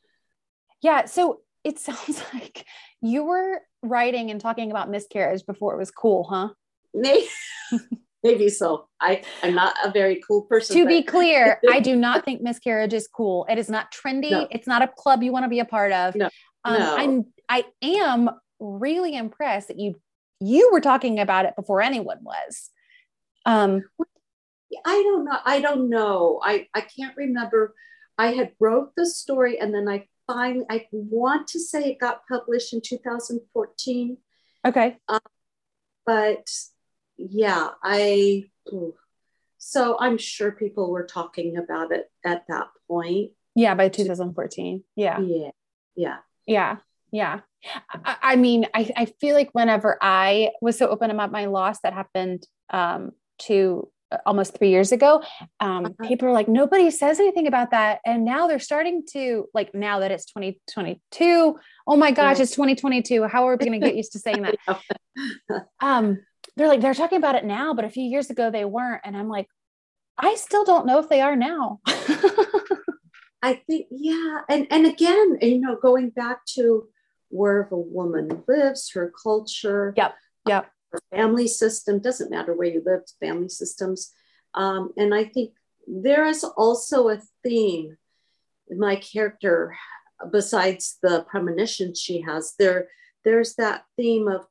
Yeah. 0.80 1.04
So 1.06 1.40
it 1.64 1.78
sounds 1.78 2.22
like 2.34 2.66
you 3.00 3.24
were 3.24 3.62
writing 3.82 4.30
and 4.30 4.40
talking 4.40 4.70
about 4.70 4.90
miscarriage 4.90 5.44
before 5.46 5.74
it 5.74 5.78
was 5.78 5.90
cool, 5.90 6.24
huh? 6.24 6.50
Maybe, 6.92 7.26
maybe 8.22 8.48
so. 8.48 8.88
I, 9.00 9.22
I'm 9.42 9.54
not 9.54 9.74
a 9.84 9.90
very 9.90 10.22
cool 10.26 10.42
person. 10.42 10.76
To 10.76 10.86
be 10.86 11.02
clear, 11.02 11.60
I 11.70 11.80
do 11.80 11.96
not 11.96 12.24
think 12.24 12.42
miscarriage 12.42 12.92
is 12.92 13.08
cool. 13.08 13.46
It 13.48 13.58
is 13.58 13.68
not 13.68 13.92
trendy. 13.92 14.30
No. 14.30 14.46
It's 14.50 14.66
not 14.66 14.82
a 14.82 14.88
club 14.88 15.22
you 15.22 15.32
want 15.32 15.44
to 15.44 15.48
be 15.48 15.60
a 15.60 15.64
part 15.64 15.92
of. 15.92 16.14
No. 16.14 16.28
Um, 16.64 16.78
no. 16.78 16.96
I'm 16.96 17.24
I 17.48 17.64
am 17.82 18.30
really 18.60 19.16
impressed 19.16 19.68
that 19.68 19.78
you 19.78 20.00
you 20.40 20.70
were 20.72 20.80
talking 20.80 21.20
about 21.20 21.44
it 21.46 21.56
before 21.56 21.82
anyone 21.82 22.18
was. 22.22 22.70
Um 23.44 23.82
I 24.84 25.02
don't 25.02 25.24
know. 25.24 25.38
I 25.44 25.60
don't 25.60 25.88
know. 25.88 26.40
I, 26.42 26.66
I 26.74 26.80
can't 26.80 27.16
remember. 27.16 27.74
I 28.18 28.32
had 28.32 28.52
wrote 28.58 28.90
the 28.96 29.06
story 29.06 29.60
and 29.60 29.74
then 29.74 29.88
I 29.88 30.06
finally, 30.26 30.66
I 30.70 30.86
want 30.92 31.48
to 31.48 31.60
say 31.60 31.90
it 31.90 32.00
got 32.00 32.26
published 32.26 32.72
in 32.72 32.80
2014. 32.80 34.16
Okay. 34.66 34.96
Um, 35.08 35.20
but 36.06 36.48
yeah, 37.16 37.68
I, 37.82 38.44
so 39.58 39.96
I'm 39.98 40.18
sure 40.18 40.52
people 40.52 40.90
were 40.90 41.04
talking 41.04 41.56
about 41.56 41.92
it 41.92 42.10
at 42.24 42.44
that 42.48 42.68
point. 42.88 43.32
Yeah, 43.54 43.74
by 43.74 43.88
2014. 43.88 44.82
Yeah. 44.96 45.20
Yeah. 45.20 45.50
Yeah. 45.96 46.16
Yeah. 46.46 46.78
Yeah. 47.12 47.40
I, 48.04 48.16
I 48.22 48.36
mean, 48.36 48.66
I, 48.74 48.90
I 48.96 49.04
feel 49.06 49.34
like 49.34 49.50
whenever 49.52 49.96
I 50.00 50.50
was 50.60 50.76
so 50.76 50.88
open 50.88 51.10
about 51.10 51.32
my 51.32 51.46
loss 51.46 51.80
that 51.80 51.92
happened 51.92 52.46
um, 52.70 53.12
to 53.42 53.88
almost 54.26 54.56
three 54.56 54.70
years 54.70 54.92
ago 54.92 55.22
um, 55.60 55.86
uh-huh. 55.86 56.08
people 56.08 56.28
are 56.28 56.32
like 56.32 56.48
nobody 56.48 56.90
says 56.90 57.20
anything 57.20 57.46
about 57.46 57.70
that. 57.70 58.00
And 58.04 58.24
now 58.24 58.46
they're 58.46 58.58
starting 58.58 59.04
to 59.12 59.48
like 59.54 59.74
now 59.74 60.00
that 60.00 60.10
it's 60.10 60.26
2022 60.26 61.58
oh 61.86 61.96
my 61.96 62.10
gosh 62.10 62.40
it's 62.40 62.52
2022 62.52 63.24
how 63.24 63.48
are 63.48 63.56
we 63.56 63.64
going 63.64 63.80
to 63.80 63.86
get 63.86 63.96
used 63.96 64.12
to 64.12 64.18
saying 64.18 64.42
that? 64.42 64.56
Um, 65.80 66.20
they're 66.56 66.68
like 66.68 66.80
they're 66.80 66.94
talking 66.94 67.18
about 67.18 67.34
it 67.34 67.44
now 67.44 67.74
but 67.74 67.84
a 67.84 67.90
few 67.90 68.04
years 68.04 68.30
ago 68.30 68.50
they 68.50 68.64
weren't. 68.64 69.02
And 69.04 69.16
i'm 69.16 69.28
like 69.28 69.48
i 70.18 70.34
still 70.36 70.64
don't 70.64 70.86
know 70.86 70.98
if 70.98 71.08
they 71.08 71.20
are 71.20 71.36
now. 71.36 71.80
I 73.42 73.60
think 73.66 73.88
yeah. 73.90 74.40
And 74.48 74.66
and 74.70 74.86
again 74.86 75.38
you 75.42 75.60
know 75.60 75.76
going 75.76 76.10
back 76.10 76.46
to 76.54 76.88
where 77.28 77.68
a 77.70 77.76
woman 77.76 78.44
lives 78.48 78.90
her 78.92 79.12
culture. 79.22 79.92
Yep. 79.96 80.14
Yep 80.46 80.70
family 81.10 81.48
system 81.48 82.00
doesn't 82.00 82.30
matter 82.30 82.54
where 82.54 82.68
you 82.68 82.82
live 82.84 83.02
family 83.20 83.48
systems 83.48 84.12
um, 84.54 84.90
and 84.96 85.14
i 85.14 85.24
think 85.24 85.52
there 85.86 86.26
is 86.26 86.44
also 86.44 87.08
a 87.08 87.20
theme 87.42 87.96
in 88.68 88.78
my 88.78 88.96
character 88.96 89.76
besides 90.30 90.98
the 91.02 91.24
premonition 91.28 91.94
she 91.94 92.20
has 92.20 92.54
there 92.58 92.88
there's 93.24 93.54
that 93.56 93.84
theme 93.96 94.28
of 94.28 94.46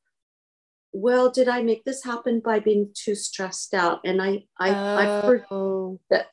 well 0.91 1.31
did 1.31 1.47
i 1.47 1.61
make 1.61 1.83
this 1.83 2.03
happen 2.03 2.39
by 2.39 2.59
being 2.59 2.89
too 2.93 3.15
stressed 3.15 3.73
out 3.73 3.99
and 4.05 4.21
i 4.21 4.43
i 4.59 4.69
oh. 4.69 4.97
i've 4.97 5.23
heard 5.23 5.45
oh. 5.51 5.99
that 6.09 6.27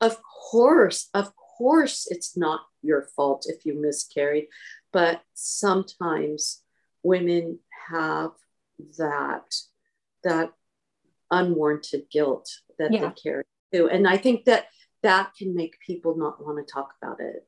of 0.00 0.18
course 0.22 1.08
of 1.14 1.32
course 1.34 2.06
it's 2.10 2.36
not 2.36 2.60
your 2.82 3.08
fault 3.16 3.46
if 3.48 3.64
you 3.64 3.80
miscarried 3.80 4.46
but 4.92 5.22
sometimes 5.34 6.62
women 7.02 7.58
have 7.90 8.30
that 8.98 9.54
that 10.24 10.52
unwarranted 11.30 12.04
guilt 12.10 12.48
that 12.78 12.92
yeah. 12.92 13.00
they 13.00 13.10
carry 13.22 13.44
too. 13.72 13.88
And 13.88 14.06
i 14.06 14.16
think 14.16 14.44
that 14.44 14.66
that 15.02 15.32
can 15.38 15.54
make 15.54 15.78
people 15.80 16.16
not 16.16 16.44
want 16.44 16.64
to 16.64 16.72
talk 16.72 16.94
about 17.00 17.20
it. 17.20 17.46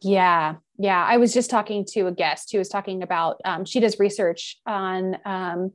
Yeah 0.00 0.56
yeah. 0.78 1.04
I 1.04 1.16
was 1.16 1.32
just 1.32 1.50
talking 1.50 1.84
to 1.92 2.06
a 2.06 2.12
guest 2.12 2.52
who 2.52 2.58
was 2.58 2.68
talking 2.68 3.02
about 3.02 3.40
um, 3.44 3.64
she 3.64 3.80
does 3.80 3.98
research 3.98 4.58
on 4.66 5.16
um, 5.24 5.72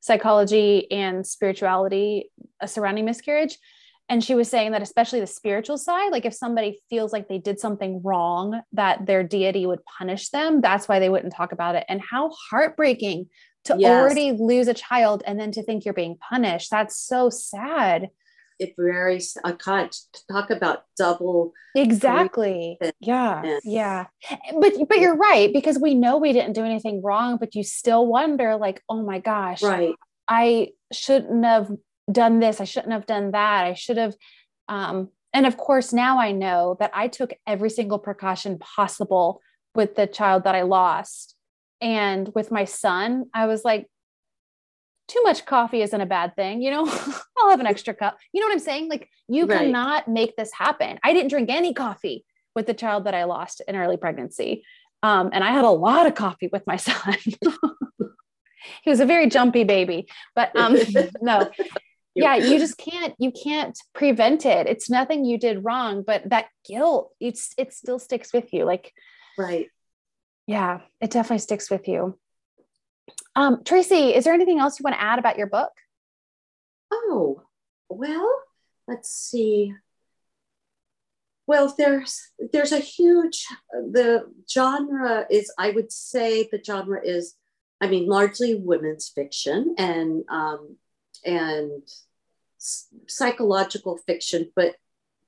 psychology 0.00 0.90
and 0.90 1.26
spirituality 1.26 2.30
uh, 2.60 2.66
surrounding 2.66 3.04
miscarriage. 3.04 3.58
And 4.08 4.22
she 4.22 4.34
was 4.34 4.50
saying 4.50 4.72
that 4.72 4.82
especially 4.82 5.20
the 5.20 5.26
spiritual 5.26 5.78
side 5.78 6.12
like 6.12 6.26
if 6.26 6.34
somebody 6.34 6.78
feels 6.90 7.12
like 7.12 7.26
they 7.26 7.38
did 7.38 7.58
something 7.58 8.02
wrong 8.02 8.60
that 8.72 9.06
their 9.06 9.22
deity 9.22 9.66
would 9.66 9.84
punish 9.86 10.28
them. 10.28 10.60
That's 10.60 10.86
why 10.86 10.98
they 10.98 11.08
wouldn't 11.08 11.34
talk 11.34 11.52
about 11.52 11.74
it. 11.74 11.84
And 11.88 12.00
how 12.00 12.30
heartbreaking 12.50 13.28
to 13.64 13.76
yes. 13.78 13.90
already 13.90 14.32
lose 14.32 14.68
a 14.68 14.74
child 14.74 15.22
and 15.26 15.38
then 15.38 15.50
to 15.52 15.62
think 15.62 15.84
you're 15.84 15.94
being 15.94 16.16
punished. 16.16 16.70
That's 16.70 16.96
so 16.98 17.30
sad. 17.30 18.10
It 18.60 18.74
very 18.78 19.20
i 19.42 19.50
can't 19.50 19.96
talk 20.30 20.48
about 20.50 20.84
double 20.96 21.52
exactly. 21.74 22.78
yeah 23.00 23.58
yeah. 23.64 24.06
But 24.60 24.74
but 24.88 25.00
you're 25.00 25.16
right 25.16 25.52
because 25.52 25.76
we 25.76 25.96
know 25.96 26.18
we 26.18 26.32
didn't 26.32 26.52
do 26.52 26.62
anything 26.62 27.02
wrong 27.02 27.36
but 27.36 27.56
you 27.56 27.64
still 27.64 28.06
wonder 28.06 28.54
like 28.54 28.80
oh 28.88 29.02
my 29.02 29.18
gosh 29.18 29.60
right. 29.60 29.96
I 30.28 30.68
shouldn't 30.92 31.44
have 31.44 31.68
done 32.10 32.38
this 32.38 32.60
i 32.60 32.64
shouldn't 32.64 32.92
have 32.92 33.06
done 33.06 33.30
that 33.30 33.64
i 33.64 33.74
should 33.74 33.96
have 33.96 34.14
um 34.68 35.08
and 35.32 35.46
of 35.46 35.56
course 35.56 35.92
now 35.92 36.18
i 36.20 36.32
know 36.32 36.76
that 36.78 36.90
i 36.94 37.08
took 37.08 37.32
every 37.46 37.70
single 37.70 37.98
precaution 37.98 38.58
possible 38.58 39.40
with 39.74 39.94
the 39.96 40.06
child 40.06 40.44
that 40.44 40.54
i 40.54 40.62
lost 40.62 41.34
and 41.80 42.30
with 42.34 42.50
my 42.50 42.64
son 42.64 43.24
i 43.34 43.46
was 43.46 43.64
like 43.64 43.88
too 45.08 45.22
much 45.22 45.44
coffee 45.44 45.82
isn't 45.82 46.00
a 46.00 46.06
bad 46.06 46.34
thing 46.34 46.62
you 46.62 46.70
know? 46.70 46.86
I'll 47.38 47.50
have 47.50 47.60
an 47.60 47.66
extra 47.66 47.94
cup. 47.94 48.16
You 48.32 48.40
know 48.40 48.46
what 48.46 48.54
i'm 48.54 48.60
saying? 48.60 48.88
Like 48.88 49.08
you 49.28 49.46
right. 49.46 49.60
cannot 49.60 50.08
make 50.08 50.36
this 50.36 50.52
happen. 50.52 50.98
I 51.02 51.12
didn't 51.12 51.30
drink 51.30 51.50
any 51.50 51.74
coffee 51.74 52.24
with 52.54 52.66
the 52.66 52.74
child 52.74 53.04
that 53.04 53.14
i 53.14 53.24
lost 53.24 53.60
in 53.66 53.76
early 53.76 53.96
pregnancy. 53.96 54.64
Um, 55.02 55.30
and 55.32 55.44
i 55.44 55.50
had 55.50 55.64
a 55.64 55.70
lot 55.70 56.06
of 56.06 56.14
coffee 56.14 56.48
with 56.52 56.66
my 56.66 56.76
son. 56.88 57.16
He 58.82 58.90
was 58.90 59.00
a 59.00 59.06
very 59.06 59.28
jumpy 59.28 59.64
baby 59.64 60.08
but 60.34 60.54
um, 60.56 60.76
no. 61.20 61.50
Yeah 62.14 62.36
you 62.36 62.58
just 62.58 62.78
can't 62.78 63.14
you 63.18 63.32
can't 63.32 63.76
prevent 63.92 64.46
it. 64.46 64.66
It's 64.66 64.88
nothing 64.88 65.24
you 65.24 65.38
did 65.38 65.64
wrong 65.64 66.02
but 66.06 66.30
that 66.30 66.46
guilt 66.66 67.12
it's 67.20 67.52
it 67.58 67.72
still 67.72 67.98
sticks 67.98 68.32
with 68.32 68.52
you. 68.52 68.64
Like 68.64 68.92
right 69.36 69.68
yeah 70.46 70.80
it 71.00 71.10
definitely 71.10 71.38
sticks 71.38 71.70
with 71.70 71.88
you. 71.88 72.18
Um, 73.36 73.62
tracy 73.64 74.14
is 74.14 74.24
there 74.24 74.34
anything 74.34 74.58
else 74.58 74.78
you 74.78 74.84
want 74.84 74.96
to 74.96 75.02
add 75.02 75.18
about 75.18 75.38
your 75.38 75.46
book? 75.48 75.72
Oh 76.92 77.42
well 77.88 78.30
let's 78.86 79.10
see. 79.10 79.74
Well 81.46 81.74
there's 81.76 82.30
there's 82.52 82.72
a 82.72 82.78
huge 82.78 83.44
the 83.70 84.24
genre 84.50 85.26
is 85.28 85.52
i 85.58 85.70
would 85.70 85.92
say 85.92 86.48
the 86.50 86.62
genre 86.64 86.98
is 87.04 87.34
i 87.82 87.86
mean 87.86 88.06
largely 88.08 88.54
women's 88.54 89.08
fiction 89.08 89.74
and 89.76 90.24
um, 90.30 90.76
and 91.24 91.82
psychological 93.06 93.96
fiction, 93.96 94.50
but 94.54 94.76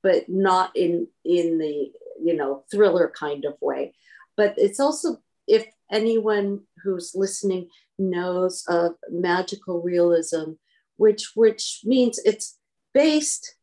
but 0.03 0.29
not 0.29 0.75
in 0.77 1.09
in 1.25 1.59
the 1.59 1.93
you 2.23 2.35
know 2.35 2.65
thriller 2.71 3.13
kind 3.15 3.45
of 3.45 3.55
way. 3.61 3.95
But 4.37 4.55
it's 4.57 4.81
also 4.81 5.19
if 5.47 5.67
anyone 5.91 6.61
who's 6.83 7.13
listening 7.15 7.69
knows 7.99 8.65
of 8.69 8.93
magical 9.11 9.83
realism, 9.83 10.53
which 10.97 11.33
which 11.35 11.81
means 11.85 12.19
it's 12.25 12.59
based 12.93 13.55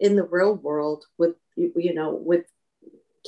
in 0.00 0.16
the 0.16 0.24
real 0.24 0.54
world 0.54 1.04
with 1.18 1.36
you 1.56 1.94
know 1.94 2.14
with 2.14 2.46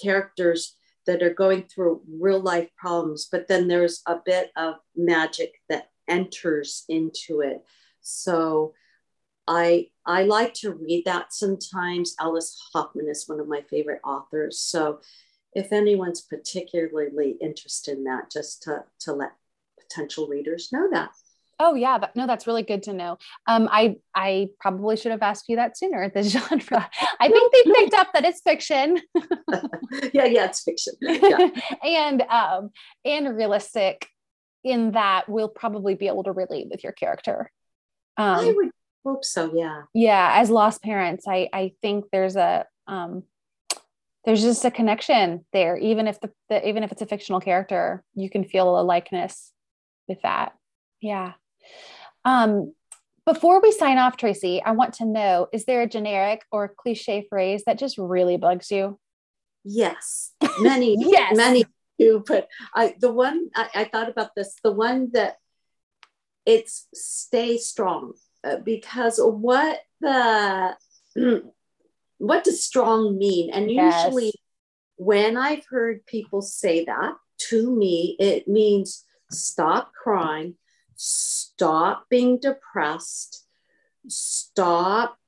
characters 0.02 0.76
that 1.06 1.22
are 1.22 1.34
going 1.34 1.64
through 1.64 2.00
real 2.18 2.40
life 2.40 2.68
problems, 2.76 3.28
but 3.30 3.46
then 3.46 3.68
there's 3.68 4.02
a 4.06 4.16
bit 4.24 4.50
of 4.56 4.76
magic 4.96 5.52
that 5.68 5.90
enters 6.08 6.84
into 6.88 7.40
it. 7.40 7.62
So 8.00 8.74
I 9.46 9.88
I 10.06 10.24
like 10.24 10.54
to 10.54 10.72
read 10.72 11.04
that 11.04 11.32
sometimes. 11.32 12.14
Alice 12.18 12.58
Hoffman 12.72 13.08
is 13.08 13.28
one 13.28 13.40
of 13.40 13.48
my 13.48 13.62
favorite 13.68 14.00
authors. 14.04 14.60
So 14.60 15.00
if 15.54 15.72
anyone's 15.72 16.20
particularly 16.20 17.36
interested 17.40 17.98
in 17.98 18.04
that, 18.04 18.30
just 18.30 18.62
to, 18.64 18.84
to 19.00 19.12
let 19.12 19.32
potential 19.78 20.26
readers 20.26 20.70
know 20.72 20.88
that. 20.90 21.10
Oh 21.60 21.74
yeah, 21.74 21.98
that, 21.98 22.16
no, 22.16 22.26
that's 22.26 22.48
really 22.48 22.64
good 22.64 22.82
to 22.84 22.92
know. 22.92 23.16
Um, 23.46 23.68
I 23.70 23.96
I 24.12 24.48
probably 24.58 24.96
should 24.96 25.12
have 25.12 25.22
asked 25.22 25.44
you 25.48 25.56
that 25.56 25.78
sooner. 25.78 26.02
At 26.04 26.12
the 26.12 26.24
genre, 26.24 26.90
I 27.20 27.28
think 27.28 27.52
they 27.52 27.72
picked 27.74 27.94
up 27.94 28.08
that 28.12 28.24
it's 28.24 28.40
fiction. 28.40 29.00
yeah, 30.12 30.24
yeah, 30.24 30.46
it's 30.46 30.64
fiction. 30.64 30.94
Yeah. 31.00 31.50
and 31.84 32.22
um, 32.22 32.70
and 33.04 33.36
realistic 33.36 34.08
in 34.64 34.92
that 34.92 35.28
we'll 35.28 35.48
probably 35.48 35.94
be 35.94 36.08
able 36.08 36.24
to 36.24 36.32
relate 36.32 36.66
with 36.70 36.82
your 36.82 36.92
character. 36.92 37.52
Um, 38.16 38.40
I 38.40 38.52
would 38.52 38.70
hope 39.04 39.24
so 39.24 39.52
yeah 39.54 39.82
yeah 39.92 40.32
as 40.36 40.48
lost 40.48 40.82
parents 40.82 41.26
i 41.28 41.48
i 41.52 41.72
think 41.82 42.06
there's 42.10 42.36
a 42.36 42.64
um 42.86 43.22
there's 44.24 44.42
just 44.42 44.64
a 44.64 44.70
connection 44.70 45.44
there. 45.52 45.76
Even 45.76 46.08
if 46.08 46.20
the, 46.20 46.30
the 46.48 46.66
even 46.66 46.82
if 46.82 46.92
it's 46.92 47.02
a 47.02 47.06
fictional 47.06 47.40
character 47.40 48.02
you 48.14 48.30
can 48.30 48.44
feel 48.44 48.78
a 48.78 48.82
likeness 48.82 49.52
with 50.08 50.20
that. 50.22 50.54
Yeah. 51.00 51.32
Um 52.24 52.72
before 53.26 53.62
we 53.62 53.72
sign 53.72 53.96
off 53.96 54.18
tracy 54.18 54.62
i 54.66 54.70
want 54.72 54.92
to 54.92 55.06
know 55.06 55.48
is 55.50 55.64
there 55.64 55.80
a 55.80 55.88
generic 55.88 56.42
or 56.52 56.74
cliche 56.76 57.26
phrase 57.30 57.62
that 57.66 57.78
just 57.78 57.98
really 57.98 58.37
bugs 58.37 58.70
you? 58.70 58.98
Yes. 59.64 60.32
Many 60.60 60.96
yes. 60.98 61.37
many 61.37 61.64
do 61.98 62.22
but 62.26 62.48
i 62.74 62.94
the 62.98 63.12
one 63.12 63.48
I, 63.54 63.68
I 63.74 63.84
thought 63.84 64.08
about 64.08 64.34
this 64.34 64.56
the 64.64 64.72
one 64.72 65.10
that 65.12 65.37
it's 66.44 66.88
stay 66.92 67.56
strong 67.56 68.14
uh, 68.42 68.56
because 68.56 69.18
what 69.22 69.78
the 70.00 70.76
what 72.18 72.44
does 72.44 72.64
strong 72.64 73.18
mean? 73.18 73.50
And 73.50 73.70
yes. 73.70 74.05
usually, 74.05 74.33
when 74.96 75.37
I've 75.37 75.66
heard 75.66 76.07
people 76.07 76.42
say 76.42 76.85
that 76.85 77.14
to 77.50 77.74
me, 77.74 78.16
it 78.18 78.46
means 78.46 79.05
stop 79.31 79.92
crying, 79.92 80.55
stop 80.94 82.07
being 82.09 82.38
depressed, 82.38 83.46
stop 84.07 85.18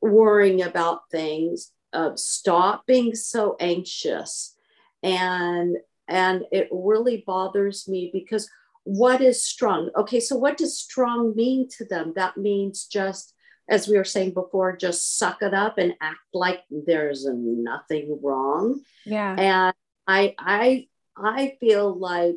worrying 0.00 0.62
about 0.62 1.10
things, 1.10 1.70
uh, 1.92 2.16
stop 2.16 2.86
being 2.86 3.14
so 3.14 3.56
anxious, 3.60 4.56
and 5.02 5.76
and 6.08 6.44
it 6.50 6.68
really 6.72 7.22
bothers 7.26 7.88
me 7.88 8.10
because 8.12 8.50
what 8.84 9.20
is 9.20 9.44
strong? 9.44 9.90
Okay, 9.96 10.20
so 10.20 10.36
what 10.36 10.56
does 10.56 10.78
strong 10.78 11.34
mean 11.36 11.68
to 11.78 11.84
them? 11.84 12.12
That 12.16 12.36
means 12.36 12.86
just, 12.86 13.34
as 13.72 13.88
we 13.88 13.96
were 13.96 14.04
saying 14.04 14.34
before, 14.34 14.76
just 14.76 15.16
suck 15.16 15.40
it 15.40 15.54
up 15.54 15.78
and 15.78 15.94
act 16.02 16.20
like 16.34 16.60
there's 16.70 17.26
nothing 17.26 18.18
wrong. 18.22 18.82
Yeah. 19.06 19.34
And 19.38 19.74
I 20.06 20.34
I 20.38 20.88
I 21.16 21.56
feel 21.58 21.98
like 21.98 22.36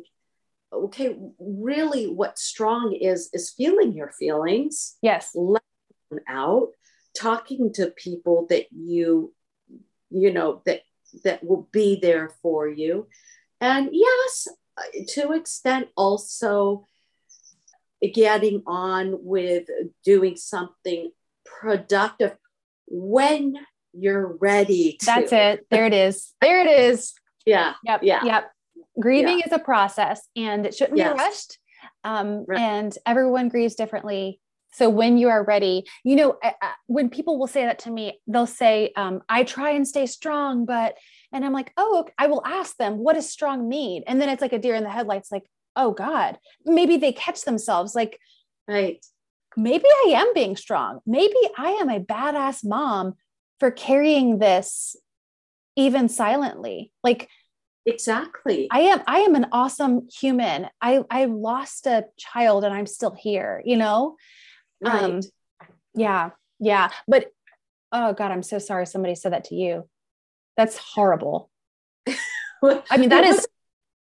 okay, 0.72 1.14
really 1.38 2.06
what 2.06 2.38
strong 2.38 2.94
is 2.94 3.28
is 3.34 3.50
feeling 3.50 3.92
your 3.92 4.12
feelings. 4.18 4.96
Yes. 5.02 5.32
Letting 5.34 5.60
them 6.10 6.20
out, 6.26 6.68
talking 7.14 7.70
to 7.74 7.88
people 7.88 8.46
that 8.48 8.66
you 8.72 9.34
you 10.08 10.32
know 10.32 10.62
that 10.64 10.80
that 11.22 11.44
will 11.44 11.68
be 11.70 12.00
there 12.00 12.30
for 12.40 12.66
you. 12.66 13.08
And 13.60 13.90
yes, 13.92 14.48
to 15.08 15.32
extent 15.32 15.88
also 15.98 16.86
getting 18.14 18.62
on 18.66 19.18
with 19.22 19.68
doing 20.02 20.36
something 20.36 21.10
productive 21.60 22.36
when 22.86 23.54
you're 23.92 24.36
ready 24.40 24.96
to. 25.00 25.06
That's 25.06 25.32
it. 25.32 25.66
There 25.70 25.86
it 25.86 25.94
is. 25.94 26.34
There 26.40 26.60
it 26.60 26.68
is. 26.68 27.14
Yeah. 27.44 27.74
Yep. 27.84 28.00
Yeah. 28.02 28.24
Yep. 28.24 28.50
Grieving 29.00 29.38
yeah. 29.38 29.46
is 29.46 29.52
a 29.52 29.58
process 29.58 30.28
and 30.36 30.66
it 30.66 30.74
shouldn't 30.74 30.98
yes. 30.98 31.12
be 31.12 31.18
rushed. 31.18 31.58
Um, 32.04 32.44
right. 32.46 32.60
And 32.60 32.96
everyone 33.06 33.48
grieves 33.48 33.74
differently. 33.74 34.40
So 34.72 34.90
when 34.90 35.16
you 35.16 35.30
are 35.30 35.42
ready, 35.42 35.84
you 36.04 36.16
know, 36.16 36.38
when 36.86 37.08
people 37.08 37.38
will 37.38 37.46
say 37.46 37.64
that 37.64 37.78
to 37.80 37.90
me, 37.90 38.20
they'll 38.26 38.46
say, 38.46 38.92
um, 38.96 39.22
I 39.28 39.44
try 39.44 39.70
and 39.70 39.88
stay 39.88 40.04
strong, 40.04 40.66
but, 40.66 40.96
and 41.32 41.46
I'm 41.46 41.54
like, 41.54 41.72
oh, 41.78 42.04
I 42.18 42.26
will 42.26 42.42
ask 42.44 42.76
them, 42.76 42.98
what 42.98 43.14
does 43.14 43.30
strong 43.30 43.70
mean? 43.70 44.02
And 44.06 44.20
then 44.20 44.28
it's 44.28 44.42
like 44.42 44.52
a 44.52 44.58
deer 44.58 44.74
in 44.74 44.84
the 44.84 44.90
headlights, 44.90 45.32
like, 45.32 45.44
oh 45.76 45.92
God, 45.92 46.38
maybe 46.66 46.98
they 46.98 47.12
catch 47.12 47.42
themselves 47.42 47.94
like, 47.94 48.20
right. 48.68 49.02
Maybe 49.56 49.86
I 50.06 50.12
am 50.16 50.34
being 50.34 50.56
strong. 50.56 51.00
Maybe 51.06 51.36
I 51.56 51.70
am 51.72 51.88
a 51.88 52.00
badass 52.00 52.64
mom 52.64 53.14
for 53.58 53.70
carrying 53.70 54.38
this 54.38 54.96
even 55.76 56.08
silently. 56.08 56.92
Like, 57.02 57.28
exactly 57.86 58.66
i 58.72 58.80
am 58.80 59.00
i 59.06 59.18
am 59.20 59.36
an 59.36 59.46
awesome 59.52 60.08
human 60.08 60.66
i 60.82 61.02
i 61.08 61.26
lost 61.26 61.86
a 61.86 62.04
child 62.18 62.64
and 62.64 62.74
i'm 62.74 62.84
still 62.84 63.14
here 63.16 63.62
you 63.64 63.76
know 63.76 64.16
right. 64.80 65.04
um 65.04 65.20
yeah 65.94 66.30
yeah 66.58 66.90
but 67.06 67.26
oh 67.92 68.12
god 68.12 68.32
i'm 68.32 68.42
so 68.42 68.58
sorry 68.58 68.86
somebody 68.86 69.14
said 69.14 69.32
that 69.32 69.44
to 69.44 69.54
you 69.54 69.88
that's 70.56 70.76
horrible 70.76 71.48
i 72.08 72.96
mean 72.96 73.10
that 73.10 73.24
is 73.24 73.46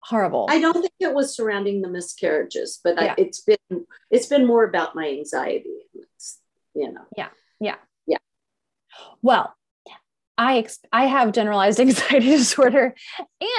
horrible 0.04 0.46
i 0.50 0.60
don't 0.60 0.80
think 0.80 0.92
it 1.00 1.14
was 1.14 1.34
surrounding 1.34 1.80
the 1.80 1.88
miscarriages 1.88 2.80
but 2.82 2.96
yeah. 2.96 3.12
I, 3.12 3.14
it's 3.18 3.40
been 3.40 3.86
it's 4.10 4.26
been 4.26 4.46
more 4.46 4.64
about 4.64 4.94
my 4.94 5.08
anxiety 5.08 5.76
it's, 5.94 6.38
you 6.74 6.92
know 6.92 7.02
yeah 7.16 7.28
yeah 7.60 7.76
yeah 8.06 8.18
well 9.22 9.54
I 10.38 10.58
ex- 10.58 10.80
I 10.92 11.06
have 11.06 11.32
generalized 11.32 11.78
anxiety 11.80 12.30
disorder 12.30 12.94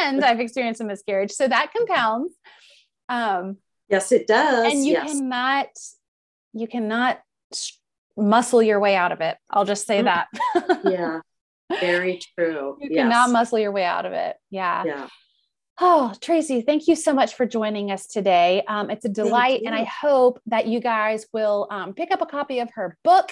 and 0.02 0.24
I've 0.24 0.40
experienced 0.40 0.82
a 0.82 0.84
miscarriage. 0.84 1.32
So 1.32 1.48
that 1.48 1.72
compounds. 1.72 2.34
Um, 3.10 3.58
yes, 3.90 4.12
it 4.12 4.28
does. 4.28 4.72
And 4.72 4.86
you 4.86 4.94
yes. 4.94 5.12
cannot, 5.12 5.68
you 6.54 6.68
cannot 6.68 7.22
muscle 8.18 8.62
your 8.62 8.80
way 8.80 8.96
out 8.96 9.12
of 9.12 9.22
it. 9.22 9.38
I'll 9.50 9.66
just 9.66 9.86
say 9.86 10.02
mm. 10.02 10.06
that. 10.06 10.28
yeah, 10.84 11.20
very 11.80 12.20
true. 12.38 12.78
You 12.82 12.90
yes. 12.92 13.04
cannot 13.04 13.32
muscle 13.32 13.60
your 13.60 13.72
way 13.72 13.86
out 13.86 14.06
of 14.06 14.14
it. 14.14 14.36
Yeah. 14.50 14.84
Yeah. 14.86 15.08
Oh, 15.80 16.14
Tracy, 16.22 16.62
thank 16.62 16.88
you 16.88 16.96
so 16.96 17.14
much 17.14 17.34
for 17.34 17.48
joining 17.48 17.90
us 17.90 18.06
today. 18.06 18.64
Um, 18.68 18.92
it's 18.92 19.06
a 19.06 19.10
delight, 19.10 19.62
and 19.66 19.74
I 19.74 19.86
hope 19.86 20.40
that 20.46 20.68
you 20.68 20.80
guys 20.80 21.26
will 21.34 21.68
um, 21.72 21.94
pick 21.96 22.12
up 22.12 22.22
a 22.22 22.28
copy 22.28 22.60
of 22.60 22.70
her 22.76 22.96
book 23.04 23.32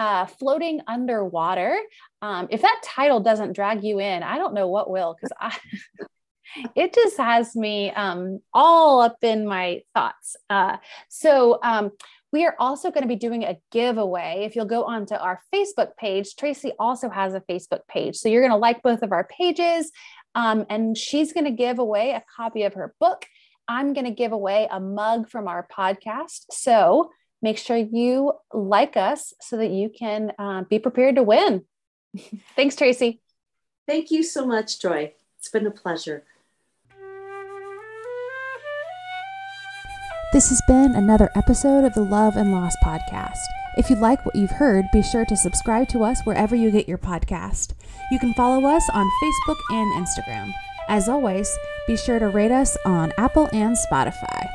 uh, 0.00 0.26
floating 0.26 0.80
underwater. 0.88 1.78
Um, 2.22 2.48
if 2.50 2.62
that 2.62 2.80
title 2.84 3.20
doesn't 3.20 3.52
drag 3.52 3.84
you 3.84 4.00
in, 4.00 4.24
I 4.24 4.36
don't 4.36 4.52
know 4.52 4.66
what 4.66 4.90
will, 4.90 5.14
because 5.14 5.32
I. 5.40 5.56
it 6.74 6.92
just 6.92 7.18
has 7.18 7.54
me 7.54 7.92
um, 7.92 8.40
all 8.52 9.00
up 9.00 9.18
in 9.22 9.46
my 9.46 9.82
thoughts. 9.94 10.36
Uh, 10.50 10.78
so, 11.08 11.60
um, 11.62 11.92
we 12.32 12.44
are 12.44 12.56
also 12.58 12.90
going 12.90 13.02
to 13.02 13.08
be 13.08 13.16
doing 13.16 13.44
a 13.44 13.56
giveaway. 13.70 14.42
If 14.44 14.56
you'll 14.56 14.66
go 14.66 14.84
onto 14.84 15.14
our 15.14 15.40
Facebook 15.54 15.96
page, 15.96 16.34
Tracy 16.34 16.72
also 16.78 17.08
has 17.08 17.34
a 17.34 17.40
Facebook 17.40 17.86
page. 17.88 18.16
So, 18.16 18.28
you're 18.28 18.42
going 18.42 18.50
to 18.50 18.56
like 18.56 18.82
both 18.82 19.02
of 19.02 19.12
our 19.12 19.24
pages, 19.24 19.92
um, 20.36 20.66
and 20.68 20.96
she's 20.96 21.32
going 21.32 21.46
to 21.46 21.50
give 21.50 21.80
away 21.80 22.12
a 22.12 22.22
copy 22.36 22.62
of 22.62 22.74
her 22.74 22.94
book. 23.00 23.24
I'm 23.66 23.94
going 23.94 24.04
to 24.04 24.12
give 24.12 24.30
away 24.30 24.68
a 24.70 24.78
mug 24.78 25.28
from 25.28 25.48
our 25.48 25.66
podcast. 25.66 26.44
So, 26.52 27.10
make 27.42 27.58
sure 27.58 27.76
you 27.76 28.32
like 28.52 28.96
us 28.96 29.32
so 29.40 29.56
that 29.56 29.70
you 29.70 29.88
can 29.88 30.32
uh, 30.38 30.62
be 30.64 30.78
prepared 30.78 31.16
to 31.16 31.22
win. 31.22 31.64
Thanks, 32.54 32.76
Tracy. 32.76 33.20
Thank 33.88 34.10
you 34.10 34.22
so 34.22 34.46
much, 34.46 34.80
Joy. 34.80 35.14
It's 35.38 35.48
been 35.48 35.66
a 35.66 35.70
pleasure. 35.70 36.24
This 40.32 40.50
has 40.50 40.60
been 40.68 40.94
another 40.94 41.30
episode 41.34 41.84
of 41.84 41.94
the 41.94 42.02
Love 42.02 42.36
and 42.36 42.52
Loss 42.52 42.76
podcast. 42.84 43.38
If 43.76 43.90
you 43.90 43.96
like 43.96 44.24
what 44.24 44.34
you've 44.34 44.52
heard, 44.52 44.86
be 44.90 45.02
sure 45.02 45.26
to 45.26 45.36
subscribe 45.36 45.88
to 45.88 46.02
us 46.02 46.22
wherever 46.24 46.56
you 46.56 46.70
get 46.70 46.88
your 46.88 46.96
podcast. 46.96 47.74
You 48.10 48.18
can 48.18 48.32
follow 48.32 48.66
us 48.66 48.88
on 48.94 49.10
Facebook 49.22 49.58
and 49.70 50.06
Instagram. 50.06 50.50
As 50.88 51.10
always, 51.10 51.54
be 51.86 51.96
sure 51.96 52.18
to 52.18 52.28
rate 52.28 52.52
us 52.52 52.78
on 52.86 53.12
Apple 53.18 53.50
and 53.52 53.76
Spotify. 53.76 54.48